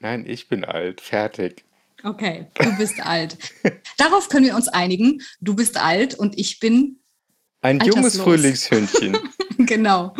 [0.00, 1.00] Nein, ich bin alt.
[1.00, 1.64] Fertig.
[2.02, 3.38] Okay, du bist alt.
[3.96, 5.22] Darauf können wir uns einigen.
[5.40, 6.98] Du bist alt und ich bin.
[7.62, 9.16] Ein junges Frühlingshündchen.
[9.58, 10.14] genau.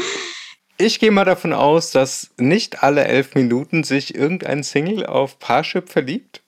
[0.77, 5.89] Ich gehe mal davon aus, dass nicht alle elf Minuten sich irgendein Single auf Parship
[5.89, 6.43] verliebt,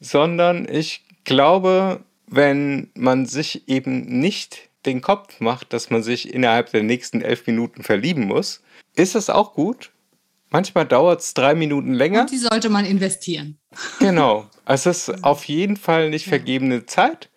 [0.00, 6.70] sondern ich glaube, wenn man sich eben nicht den Kopf macht, dass man sich innerhalb
[6.70, 8.62] der nächsten elf Minuten verlieben muss,
[8.96, 9.90] ist das auch gut.
[10.48, 12.22] Manchmal dauert es drei Minuten länger.
[12.22, 13.58] Und die sollte man investieren.
[13.98, 14.48] Genau.
[14.64, 17.28] Es ist auf jeden Fall nicht vergebene Zeit,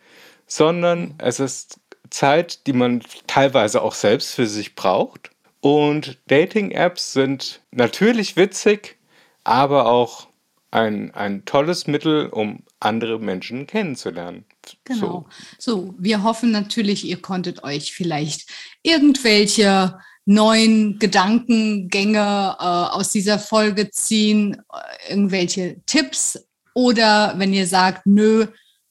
[0.47, 5.32] sondern es ist Zeit, die man teilweise auch selbst für sich braucht.
[5.63, 8.97] Und Dating-Apps sind natürlich witzig,
[9.45, 10.27] aber auch
[10.71, 14.43] ein, ein tolles Mittel, um andere Menschen kennenzulernen.
[14.83, 15.25] Genau.
[15.57, 15.75] So.
[15.85, 18.49] so, wir hoffen natürlich, ihr konntet euch vielleicht
[18.81, 26.45] irgendwelche neuen Gedankengänge äh, aus dieser Folge ziehen, äh, irgendwelche Tipps
[26.75, 28.47] oder wenn ihr sagt, nö,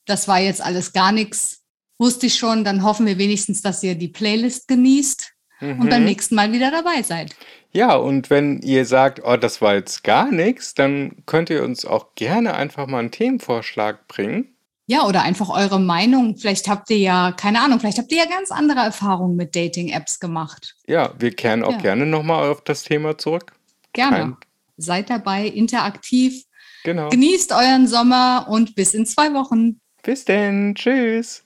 [0.06, 1.64] das war jetzt alles gar nichts,
[1.98, 5.31] wusste ich schon, dann hoffen wir wenigstens, dass ihr die Playlist genießt
[5.62, 5.80] mhm.
[5.80, 7.34] und beim nächsten Mal wieder dabei seid.
[7.72, 11.86] Ja, und wenn ihr sagt, oh, das war jetzt gar nichts, dann könnt ihr uns
[11.86, 14.54] auch gerne einfach mal einen Themenvorschlag bringen.
[14.86, 16.36] Ja, oder einfach eure Meinung.
[16.36, 20.20] Vielleicht habt ihr ja, keine Ahnung, vielleicht habt ihr ja ganz andere Erfahrungen mit Dating-Apps
[20.20, 20.74] gemacht.
[20.86, 21.78] Ja, wir kehren auch ja.
[21.78, 23.52] gerne nochmal auf das Thema zurück.
[23.94, 24.16] Gerne.
[24.16, 24.36] Kein
[24.76, 26.44] Seid dabei, interaktiv.
[26.84, 27.08] Genau.
[27.08, 29.80] Genießt euren Sommer und bis in zwei Wochen.
[30.02, 30.74] Bis denn.
[30.74, 31.44] Tschüss.